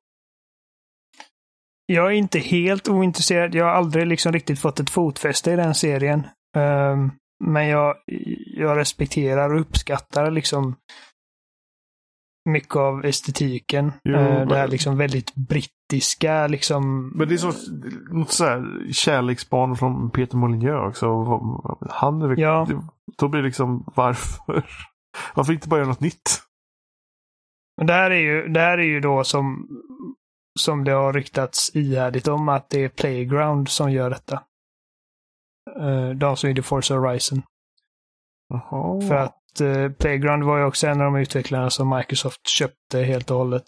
[1.87, 3.55] Jag är inte helt ointresserad.
[3.55, 6.27] Jag har aldrig liksom riktigt fått ett fotfäste i den serien.
[6.57, 7.13] Um,
[7.45, 7.95] men jag,
[8.57, 10.77] jag respekterar och uppskattar liksom
[12.49, 13.93] mycket av estetiken.
[14.05, 17.09] Jo, uh, det här liksom väldigt brittiska liksom.
[17.09, 17.53] Men det är så,
[18.11, 21.07] något så här kärleksbarn från Peter Molyneux också.
[21.91, 22.69] Han är ja.
[23.19, 24.65] Då blir det liksom varför?
[25.35, 26.43] Varför inte bara göra något nytt?
[27.87, 29.69] Det här är ju, det här är ju då som
[30.61, 34.43] som det har ryktats ihärdigt om att det är Playground som gör detta.
[35.81, 37.43] Uh, de som gjorde Forza Horizon.
[38.55, 39.01] Aha.
[39.01, 43.31] För att uh, Playground var ju också en av de utvecklarna som Microsoft köpte helt
[43.31, 43.65] och hållet.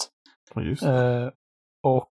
[0.57, 1.31] Uh,
[1.83, 2.11] och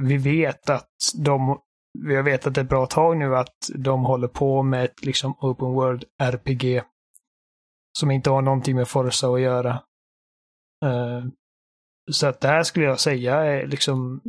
[0.00, 0.90] vi vet att
[1.24, 1.60] de,
[1.98, 5.72] vi har vetat ett bra tag nu att de håller på med ett liksom Open
[5.72, 6.82] World RPG.
[7.98, 9.82] Som inte har någonting med Forza att göra.
[12.10, 14.20] Så att det här skulle jag säga är liksom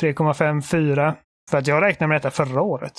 [0.00, 1.16] 3,5, 4.
[1.50, 2.92] För att jag räknade med detta förra året.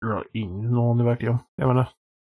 [0.00, 1.38] Jag har ingen aning verkligen.
[1.56, 1.88] Jag menar,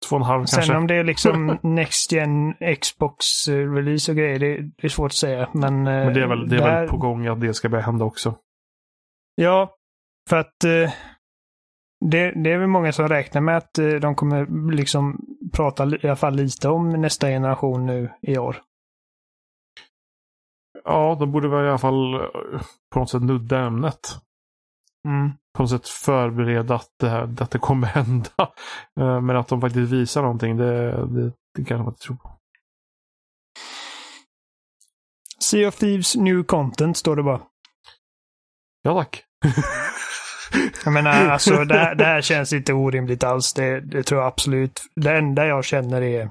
[0.08, 0.72] två och en halv Sen kanske.
[0.72, 5.12] Sen om det är liksom Next Gen Xbox-release och grejer, det, det, är svårt att
[5.12, 5.48] säga.
[5.52, 8.04] Men, Men det är väl, det är väl på gång att det ska börja hända
[8.04, 8.34] också.
[9.34, 9.74] Ja,
[10.28, 10.92] för att eh,
[12.04, 15.20] det, det, är väl många som räknar med att eh, de kommer liksom
[15.52, 18.56] prata i alla fall lite om nästa generation nu i år.
[20.84, 22.20] Ja, de borde väl i alla fall eh,
[22.92, 24.00] på något sätt nudda ämnet.
[25.06, 25.30] Mm.
[25.56, 28.52] på något sätt förbereda att det, här, att det kommer hända.
[29.00, 32.32] Eh, Men att de faktiskt visar någonting, det, det, det kan jag inte tro på.
[35.40, 37.40] Sea of Thieves New Content står det bara.
[38.82, 39.22] Ja tack.
[40.84, 43.52] Jag menar, alltså det här, det här känns inte orimligt alls.
[43.52, 44.82] Det, det tror jag absolut.
[44.96, 46.30] Det enda jag känner är...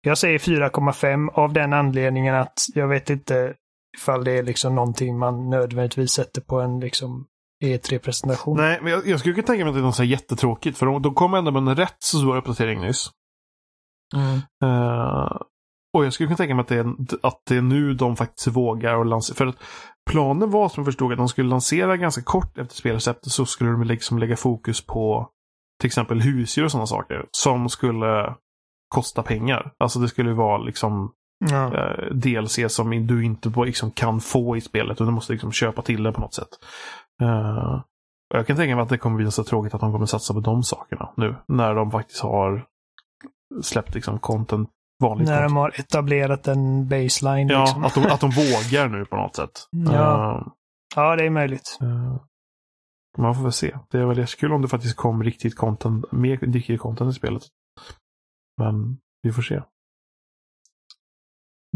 [0.00, 3.54] Jag säger 4,5 av den anledningen att jag vet inte
[3.98, 7.26] ifall det är liksom någonting man nödvändigtvis sätter på en liksom
[7.64, 8.56] E3-presentation.
[8.56, 10.78] Nej, men jag, jag skulle kunna tänka mig att det är något så jättetråkigt.
[10.78, 13.10] För de, de kom ändå med en rätt så stor uppdatering nyss.
[14.14, 14.40] Mm.
[14.64, 15.36] Eh,
[15.94, 18.46] och jag skulle kunna tänka mig att det, är, att det är nu de faktiskt
[18.48, 19.36] vågar och lansera.
[19.36, 19.56] För att
[20.10, 23.70] planen var som jag förstod att de skulle lansera ganska kort efter spelreceptet så skulle
[23.70, 25.30] de liksom lägga fokus på
[25.80, 27.26] till exempel husdjur och sådana saker.
[27.30, 28.34] Som skulle
[28.88, 29.72] kosta pengar.
[29.78, 31.12] Alltså det skulle vara liksom
[31.50, 31.74] Ja.
[31.74, 34.92] eh, DLC som du inte liksom kan få i spelet.
[34.96, 36.48] Utan du måste liksom köpa till det på något sätt.
[38.30, 40.34] Och jag kan tänka mig att det kommer bli så tråkigt att de kommer satsa
[40.34, 41.34] på de sakerna nu.
[41.48, 42.66] När de faktiskt har
[43.62, 44.70] släppt liksom content,
[45.02, 45.50] vanligt När content.
[45.50, 47.48] de har etablerat en baseline.
[47.48, 47.84] Ja, liksom.
[47.84, 49.68] att de, att de vågar nu på något sätt.
[49.70, 50.36] Ja.
[50.38, 50.46] Eh,
[50.96, 51.78] ja, det är möjligt.
[51.80, 52.16] eh,
[53.18, 53.78] man får väl se.
[53.90, 57.14] Det är väl det kul om det faktiskt kom riktigt content, mer riktigt content i
[57.18, 57.42] spelet.
[58.62, 59.62] Men vi får se.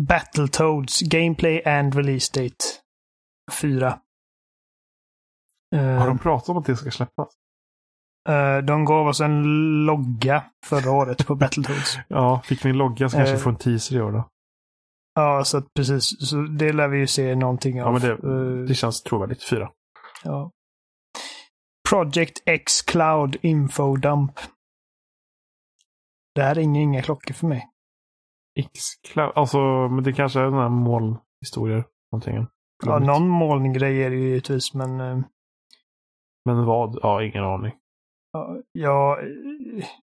[0.00, 2.64] Battletoads Gameplay and Release Date
[3.52, 3.98] 4.
[5.76, 7.28] Har de pratat om att det ska släppas?
[8.28, 9.42] Eh, de gav oss en
[9.86, 11.98] logga förra året på Battletoads.
[12.08, 13.36] Ja, fick vi en logga så kanske Eh.
[13.38, 14.28] vi får en teaser i år då.
[15.14, 16.28] ja, så att precis.
[16.30, 17.86] Så det lär vi ju se någonting av.
[17.86, 18.28] Ja, men det,
[18.60, 19.42] Eh, det känns trovärdigt.
[19.48, 19.70] Fyra.
[20.24, 20.50] ja.
[21.90, 24.32] Project X Cloud Info Dump.
[26.34, 27.66] Det här ringer inga klockor för mig.
[28.58, 29.32] X-Cloud.
[29.34, 29.58] Alltså,
[29.88, 31.84] men det kanske är den här molnhistorier.
[32.12, 32.46] Någonting.
[32.86, 35.18] Ja, någon molngrej är det ju givetvis, men eh,
[36.44, 36.98] Men vad?
[37.02, 37.72] Ja, ingen aning.
[38.72, 39.18] ja,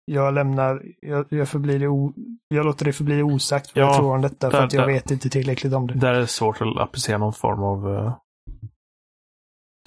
[0.06, 2.14] jag, lämnar, jag, jag, förblir o,
[2.48, 4.82] jag låter det förbli osagt vad Ja, jag tror om detta, för där- att jag
[4.88, 5.94] där- vet inte tillräckligt om det.
[5.94, 8.14] Där är det svårt att applicera någon form av uh,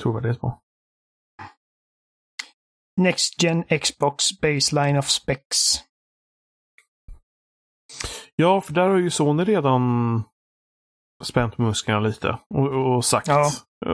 [0.03, 0.59] trovärdighet på.
[3.01, 5.75] Next Gen Xbox Baseline of Specs.
[8.37, 10.23] Ja, för där har ju Sony redan
[11.23, 13.51] spänt musklerna lite och, och sagt Ja.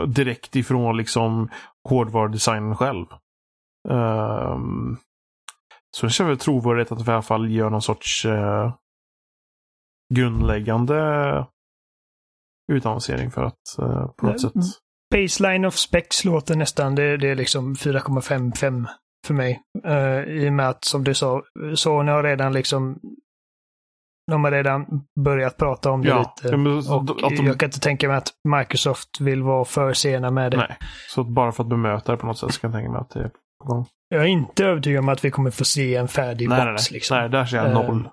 [0.06, 1.48] direkt ifrån liksom
[1.88, 3.06] hårdvarudesignen själv.
[3.88, 4.98] Um,
[5.96, 8.74] så det känns väl trovärdigt att de i alla fall gör någon sorts eh,
[10.14, 11.46] grundläggande
[12.72, 14.52] utannonsering för att eh, på något sätt.
[15.10, 18.86] Baseline of Specs låter nästan, det, det är liksom 4,55
[19.26, 19.62] för mig.
[19.86, 21.42] Uh, I och med att, som du sa,
[21.74, 23.00] Sony har redan liksom
[24.30, 24.86] de har redan
[25.20, 26.56] börjat prata om det Ja, lite.
[26.88, 28.28] ja, och de- jag kan inte tänka mig att
[28.58, 30.56] Microsoft vill vara för sena med det.
[30.56, 30.76] Nej.
[31.08, 33.10] Så bara för att bemöta det på något sätt så kan jag tänka mig att
[33.10, 33.30] det är
[33.64, 33.86] på gång.
[34.08, 36.64] Jag är inte övertygad om att vi kommer få se en färdig Nej, box.
[36.66, 36.84] nej, nej.
[36.92, 37.16] Liksom.
[37.18, 38.08] nej, där ser jag Eh, noll.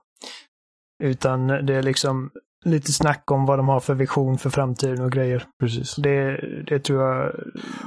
[1.03, 2.30] Utan det är liksom
[2.65, 5.43] lite snack om vad de har för vision för framtiden och grejer.
[5.59, 5.95] Precis.
[5.95, 6.38] Det,
[6.68, 7.32] det tror jag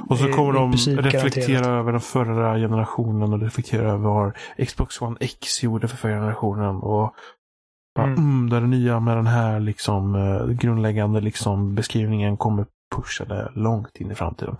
[0.09, 1.67] Och så kommer de reflektera garanterat.
[1.67, 6.75] över den förra generationen och reflektera över vad Xbox One X gjorde för förra generationen.
[6.75, 7.13] Och
[7.95, 8.19] bara, Mm.
[8.19, 8.49] mm.
[8.49, 12.65] det är det nya med den här liksom, eh, grundläggande liksom, beskrivningen kommer
[12.95, 14.57] pusha det långt in i framtiden.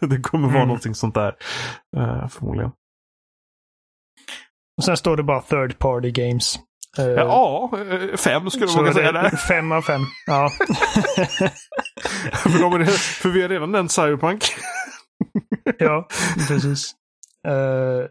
[0.00, 0.68] det kommer vara Mm.
[0.68, 1.36] någonting sånt där.
[1.96, 2.70] eh, förmodligen.
[4.78, 6.58] Och sen står det bara third party games.
[6.98, 7.70] Eh, Ja,
[8.16, 9.30] fem skulle man det säga där.
[9.30, 10.00] Fem av fem.
[10.26, 10.48] Ja.
[12.32, 14.44] för, de är det, för vi har redan nämnt Cyberpunk.
[15.78, 16.08] ja,
[16.48, 16.94] precis.
[17.48, 18.06] Eh,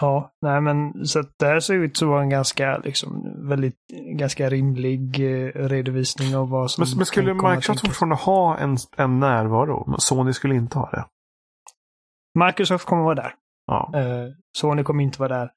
[0.00, 3.76] ja, nej men så att det här ser ut att vara en ganska, liksom, väldigt,
[4.18, 9.20] ganska rimlig eh, redovisning av vad som Men, men skulle Microsoft fortfarande ha en, en
[9.20, 9.94] närvaro?
[9.98, 11.04] Sony skulle inte ha det.
[12.46, 13.34] Microsoft kommer vara där.
[13.66, 13.92] Ja.
[13.94, 14.26] Eh,
[14.58, 15.50] Sony kommer inte vara där.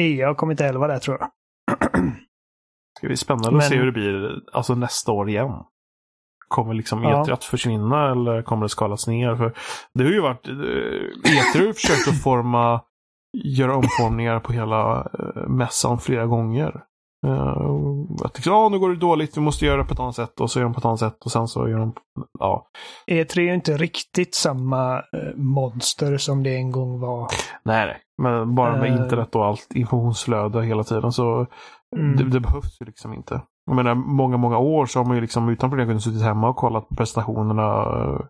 [0.00, 1.30] EA kommer inte heller vara där tror jag.
[2.98, 5.52] Ska bli spännande Men- att se hur det blir alltså nästa år igen.
[6.48, 7.24] Kommer liksom Ja.
[7.24, 9.36] E3 att försvinna eller kommer det skalas ner?
[9.36, 9.54] För
[9.94, 12.80] det har ju varit, eh, E3 har ju försökt att forma,
[13.44, 16.82] göra omformningar på hela eh, mässan flera gånger.
[17.26, 20.14] Uh, att liksom, ja, nu går det dåligt, vi måste göra det på ett annat
[20.14, 21.92] sätt och så gör de på ett annat sätt och sen så gör de,
[22.38, 22.66] ja.
[23.10, 27.28] E3 är ju inte riktigt samma eh, monster som det en gång var.
[27.64, 27.96] Nej, nej.
[28.22, 29.02] Men bara med Eh.
[29.02, 31.46] internet och allt informationsflöde hela tiden så
[31.96, 32.16] Mm.
[32.16, 33.42] det, det behövs ju liksom inte.
[33.66, 36.48] Jag menar, många, många år så har man ju liksom utan problem kunnat suttit hemma
[36.48, 38.20] och kollat på presentationerna eh,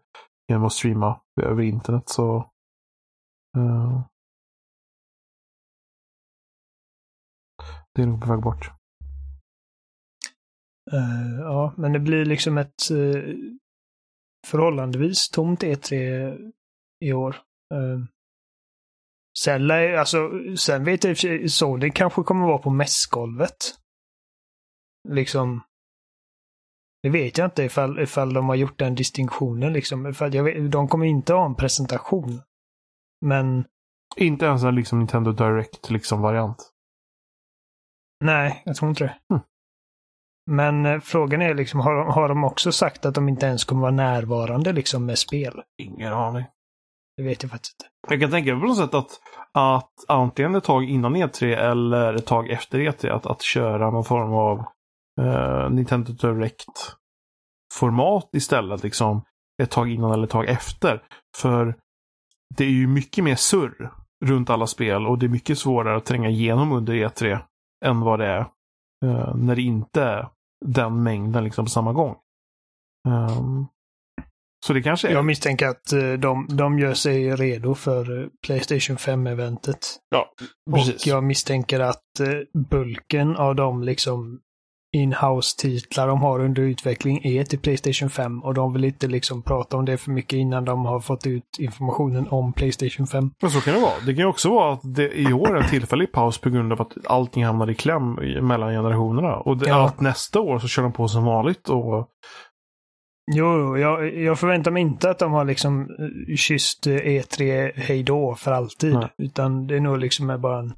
[0.49, 2.03] genom att streama över internet.
[2.07, 2.37] Så
[3.57, 4.01] eh,
[7.97, 8.71] Det är nog på väg bort.
[10.93, 12.91] Eh, ja, men det blir liksom ett...
[12.91, 13.35] eh,
[14.47, 16.53] förhållandevis tomt E3
[17.05, 17.37] i år.
[17.75, 18.05] Uh,
[19.39, 23.57] sen, alltså, sen vet jag i sig, Sony kanske kommer vara på mässgolvet.
[25.09, 25.63] Liksom.
[27.03, 30.07] Det vet jag inte ifall, ifall de har gjort den distinktionen liksom.
[30.07, 32.41] Ifall jag vet, de kommer inte ha en presentation.
[33.21, 33.65] Men...
[34.17, 36.76] Inte ens en liksom Nintendo Direct liksom variant?
[38.25, 39.15] Nej, jag tror inte det.
[39.35, 39.43] Mm.
[40.51, 43.83] Men eh, frågan är liksom, har, har de också sagt att de inte ens kommer
[43.83, 45.63] vara närvarande liksom med spel?
[45.83, 46.45] Ingen aning.
[47.17, 47.91] Det vet jag faktiskt inte.
[48.09, 49.21] Jag kan tänka mig på något sätt att,
[49.53, 54.05] att antingen ett tag innan E3 eller ett tag efter E3 att, att köra någon
[54.05, 54.59] form av
[55.21, 58.83] eh, Nintendo Direct-format istället.
[58.83, 59.25] Liksom
[59.63, 61.03] ett tag innan eller ett tag efter.
[61.37, 61.77] För
[62.57, 63.93] det är ju mycket mer surr
[64.25, 67.41] runt alla spel och det är mycket svårare att tränga igenom under E3
[67.85, 68.41] än vad det är
[69.05, 70.29] eh, när det inte är
[70.65, 72.17] den mängden liksom på samma gång.
[73.09, 73.67] Um,
[74.67, 75.13] så det kanske är...
[75.13, 79.79] Jag misstänker att eh, de, de gör sig redo för eh, Playstation 5-eventet.
[80.09, 80.33] Ja,
[80.75, 81.03] precis.
[81.03, 82.03] Och jag misstänker att
[82.71, 84.41] bulken av de liksom
[84.97, 89.77] inhouse-titlar de har under utveckling är till Playstation 5 och de vill inte liksom prata
[89.77, 93.31] om det för mycket innan de har fått ut informationen om Playstation 5.
[93.43, 94.01] Men så kan det vara.
[94.07, 96.83] Det kan också vara att det i år är en tillfällig paus på grund av
[96.83, 98.15] att allting hamnar i kläm
[98.47, 99.37] mellan generationerna.
[99.37, 99.87] Och det, ja.
[99.87, 102.11] att nästa år så kör de på som vanligt och
[103.33, 108.53] Jo, jag, jag förväntar mig inte att de har liksom eh, kysst E3 hejdå för
[108.53, 108.95] alltid.
[108.95, 109.09] Nej.
[109.19, 110.75] Utan det är nog liksom bara en,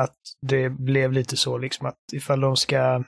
[0.00, 0.16] att
[0.46, 3.04] det blev lite så liksom att ifall de ska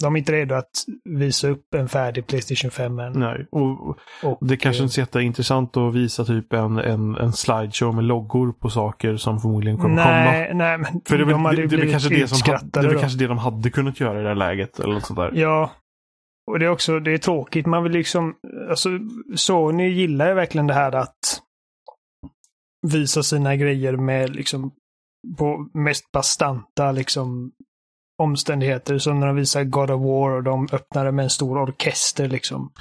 [0.00, 0.70] de är inte redo att
[1.04, 3.12] visa upp en färdig Playstation 5 än.
[3.12, 3.88] Nej, och,
[4.22, 8.52] och det kanske inte är jätteintressant att visa typ en, en, en slideshow med loggor
[8.52, 10.64] på saker som förmodligen kommer nej, komma.
[10.64, 13.18] Nej, men För det, de hade det, det, det, kanske det, som, det är kanske
[13.18, 15.32] det de hade kunnat göra i det här läget eller något sånt där.
[15.34, 15.70] Ja.
[16.50, 17.66] Och det är också, det är tråkigt.
[17.66, 18.34] Man vill liksom,
[18.70, 18.88] alltså
[19.34, 21.40] Sony gillar ju verkligen det här att
[22.86, 24.72] visa sina grejer med liksom
[25.38, 27.52] på mest bastanta liksom
[28.20, 28.98] omständigheter.
[28.98, 32.72] Som när de visar God of War och de öppnade med en stor orkester liksom.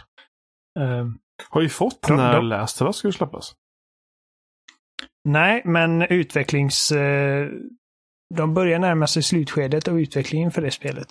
[0.80, 1.12] Uh,
[1.50, 3.56] Har vi fått de, när de, Last of Us skulle släppas?
[5.24, 6.92] Nej, men utvecklings...
[6.92, 7.50] Uh,
[8.36, 11.08] de börjar närma sig slutskedet av utvecklingen för det spelet.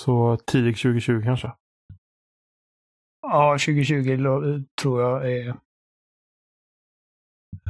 [0.00, 1.52] Så tidigt 2020 kanske?
[3.22, 5.48] Ja, 2020 tror jag är...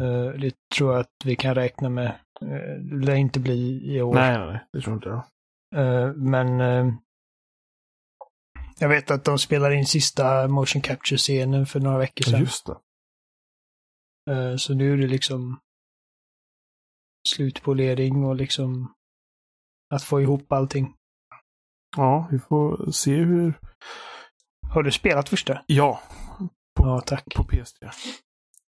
[0.00, 2.18] Uh, det tror jag att vi kan räkna med.
[2.40, 4.14] Det lär inte bli i år.
[4.14, 5.24] Nej, nej, det tror inte jag.
[5.76, 6.94] Uh, men uh,
[8.78, 12.40] jag vet att de spelade in sista motion capture-scenen för några veckor sedan.
[12.40, 12.76] Just det.
[14.58, 15.60] Så nu är det liksom
[17.28, 18.94] slutpolering och liksom
[19.94, 20.94] att få ihop allting.
[21.96, 23.58] Ja, vi får se hur...
[24.74, 25.62] Har du spelat första?
[25.66, 26.02] Ja.
[26.74, 27.34] På, ja, tack.
[27.34, 27.90] På PS3.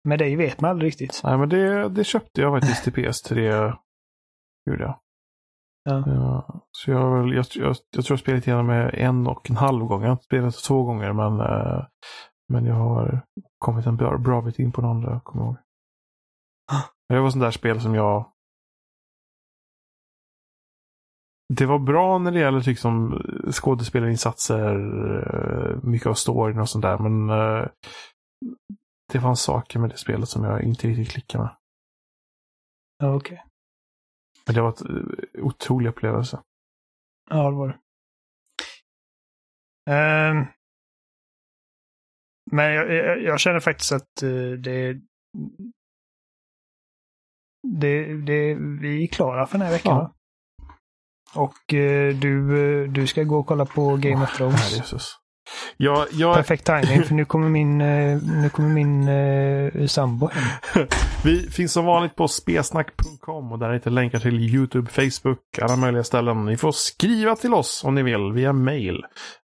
[0.04, 1.20] Med dig vet man aldrig riktigt.
[1.24, 3.72] Nej, men det, det köpte jag faktiskt till PS3.
[4.70, 4.98] Gjorde jag.
[5.84, 6.02] Ja.
[6.06, 6.62] ja.
[6.72, 10.00] så jag, jag, jag, jag tror jag spelat igenom en och en halv gång.
[10.02, 11.84] Jag har inte spelat två gånger men, äh,
[12.48, 13.20] men jag har
[13.58, 15.56] kommit en bra, bra bit in på den andra, kommer jag ihåg.
[17.08, 18.30] Det var sånt där spel som jag
[21.48, 24.74] det var bra när det gäller liksom skådespelarinsatser,
[25.26, 26.98] eh, mycket av storyn och sånt där.
[26.98, 27.66] Men uh,
[29.12, 31.56] det fanns saker med det spelet som jag inte riktigt klickade med.
[32.98, 33.34] Ja, okej.
[33.34, 33.48] Okay.
[34.46, 36.42] Men det var en uh, otrolig upplevelse.
[37.30, 37.78] Ja, det var det.
[39.90, 40.46] Um,
[42.50, 45.00] men jag, jag, jag, känner faktiskt att uh, det,
[47.62, 49.96] det, det, vi är klara för den här veckan.
[49.96, 50.14] Ja.
[51.42, 54.72] Och uh, du, du ska gå och kolla på Game of Thrones.
[54.72, 55.23] Oh, Jesus.
[55.76, 56.34] Jag, jag...
[56.34, 60.86] Perfekt timing för nu kommer min, eh, nu kommer min uh, sambo hem.
[61.24, 66.04] Vi finns som vanligt på spesnack.com och där hittar länkar till YouTube, Facebook, alla möjliga
[66.04, 66.44] ställen.
[66.44, 69.02] Ni får skriva till oss om ni vill via mail.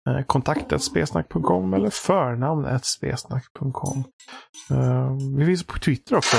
[0.10, 4.04] Eh, kontaktet spesnack.com eller förnamn spesnack.com.
[4.72, 6.38] Uh, vi finns på Twitter också?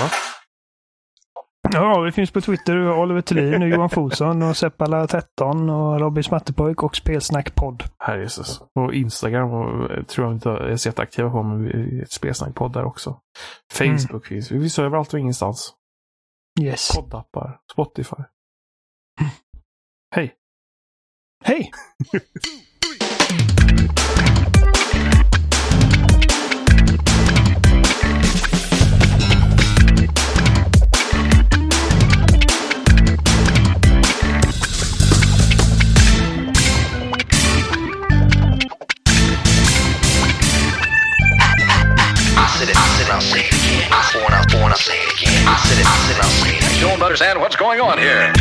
[1.73, 2.93] Ja, vi finns på Twitter.
[2.93, 7.85] Oliver Thulin, Johan Fosson och Seppala 13 och Robin Smattepojk och Spelsnackpodd.
[7.99, 8.63] Herre Jesus.
[8.75, 12.85] Och Instagram och, eh, tror jag inte är så jätteaktiva på, men vi Spelsnackpodd där
[12.85, 13.21] också.
[13.73, 14.21] Facebook mm.
[14.21, 14.51] finns.
[14.51, 15.75] Vi finns överallt och ingenstans.
[16.61, 16.97] Yes.
[16.97, 17.61] Poddappar.
[17.73, 18.23] Spotify.
[20.15, 20.35] Hej!
[21.45, 21.71] Hej!
[47.11, 48.33] understand what's going on here.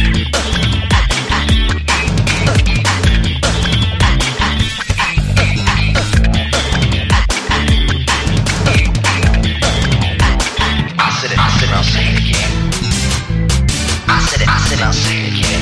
[10.95, 12.51] I said it, I said it, I'll say it again.
[14.07, 15.61] I said it, I said it, I'll say it again.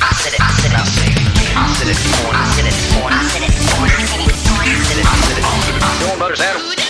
[0.00, 1.52] I said it, I said it, I'll say it again.
[1.54, 4.32] I said it before, I said it before, I said it before, I said it
[4.32, 6.08] before, I said it, I said it, I said it.
[6.08, 6.81] Don't understand.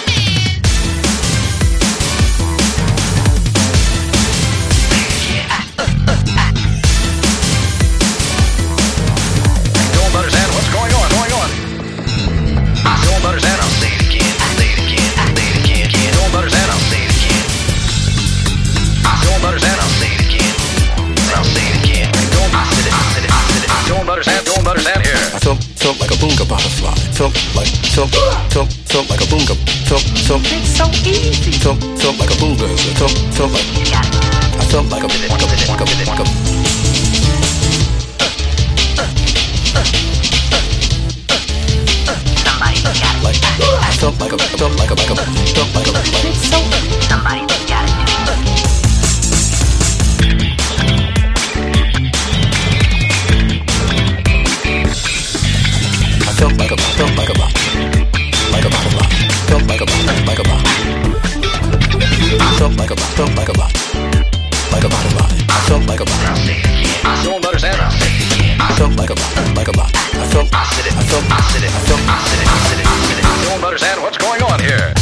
[28.53, 29.55] Felt felt like a boonga.
[29.89, 31.53] Felt felt It's so easy.
[31.65, 32.69] felt felt like a boonga.
[33.01, 34.13] Felt felt like You got it.
[34.61, 36.27] I felt like a like a like a like a
[42.45, 43.25] Somebody got it.
[43.25, 46.59] like I felt like a felt like a like a like a like It's so
[47.09, 47.41] Somebody
[47.73, 47.97] got it.
[56.21, 56.77] I felt like a
[57.17, 58.12] like a
[58.53, 59.09] like a bop, bop.
[59.49, 60.63] Talk like a bop, like a bop.
[62.59, 63.73] Talk like a bop, like a bop.
[64.73, 65.31] Like a bop, bop.
[65.49, 66.21] I talk like a bop.
[67.05, 67.81] I don't understand.
[67.81, 69.91] I talk like a bop, like a bop.
[69.95, 72.49] I talk, I said it, I talk, I said it, I talk, I said it,
[72.49, 73.25] I said it, I said it.
[73.25, 75.02] I don't understand what's going on here.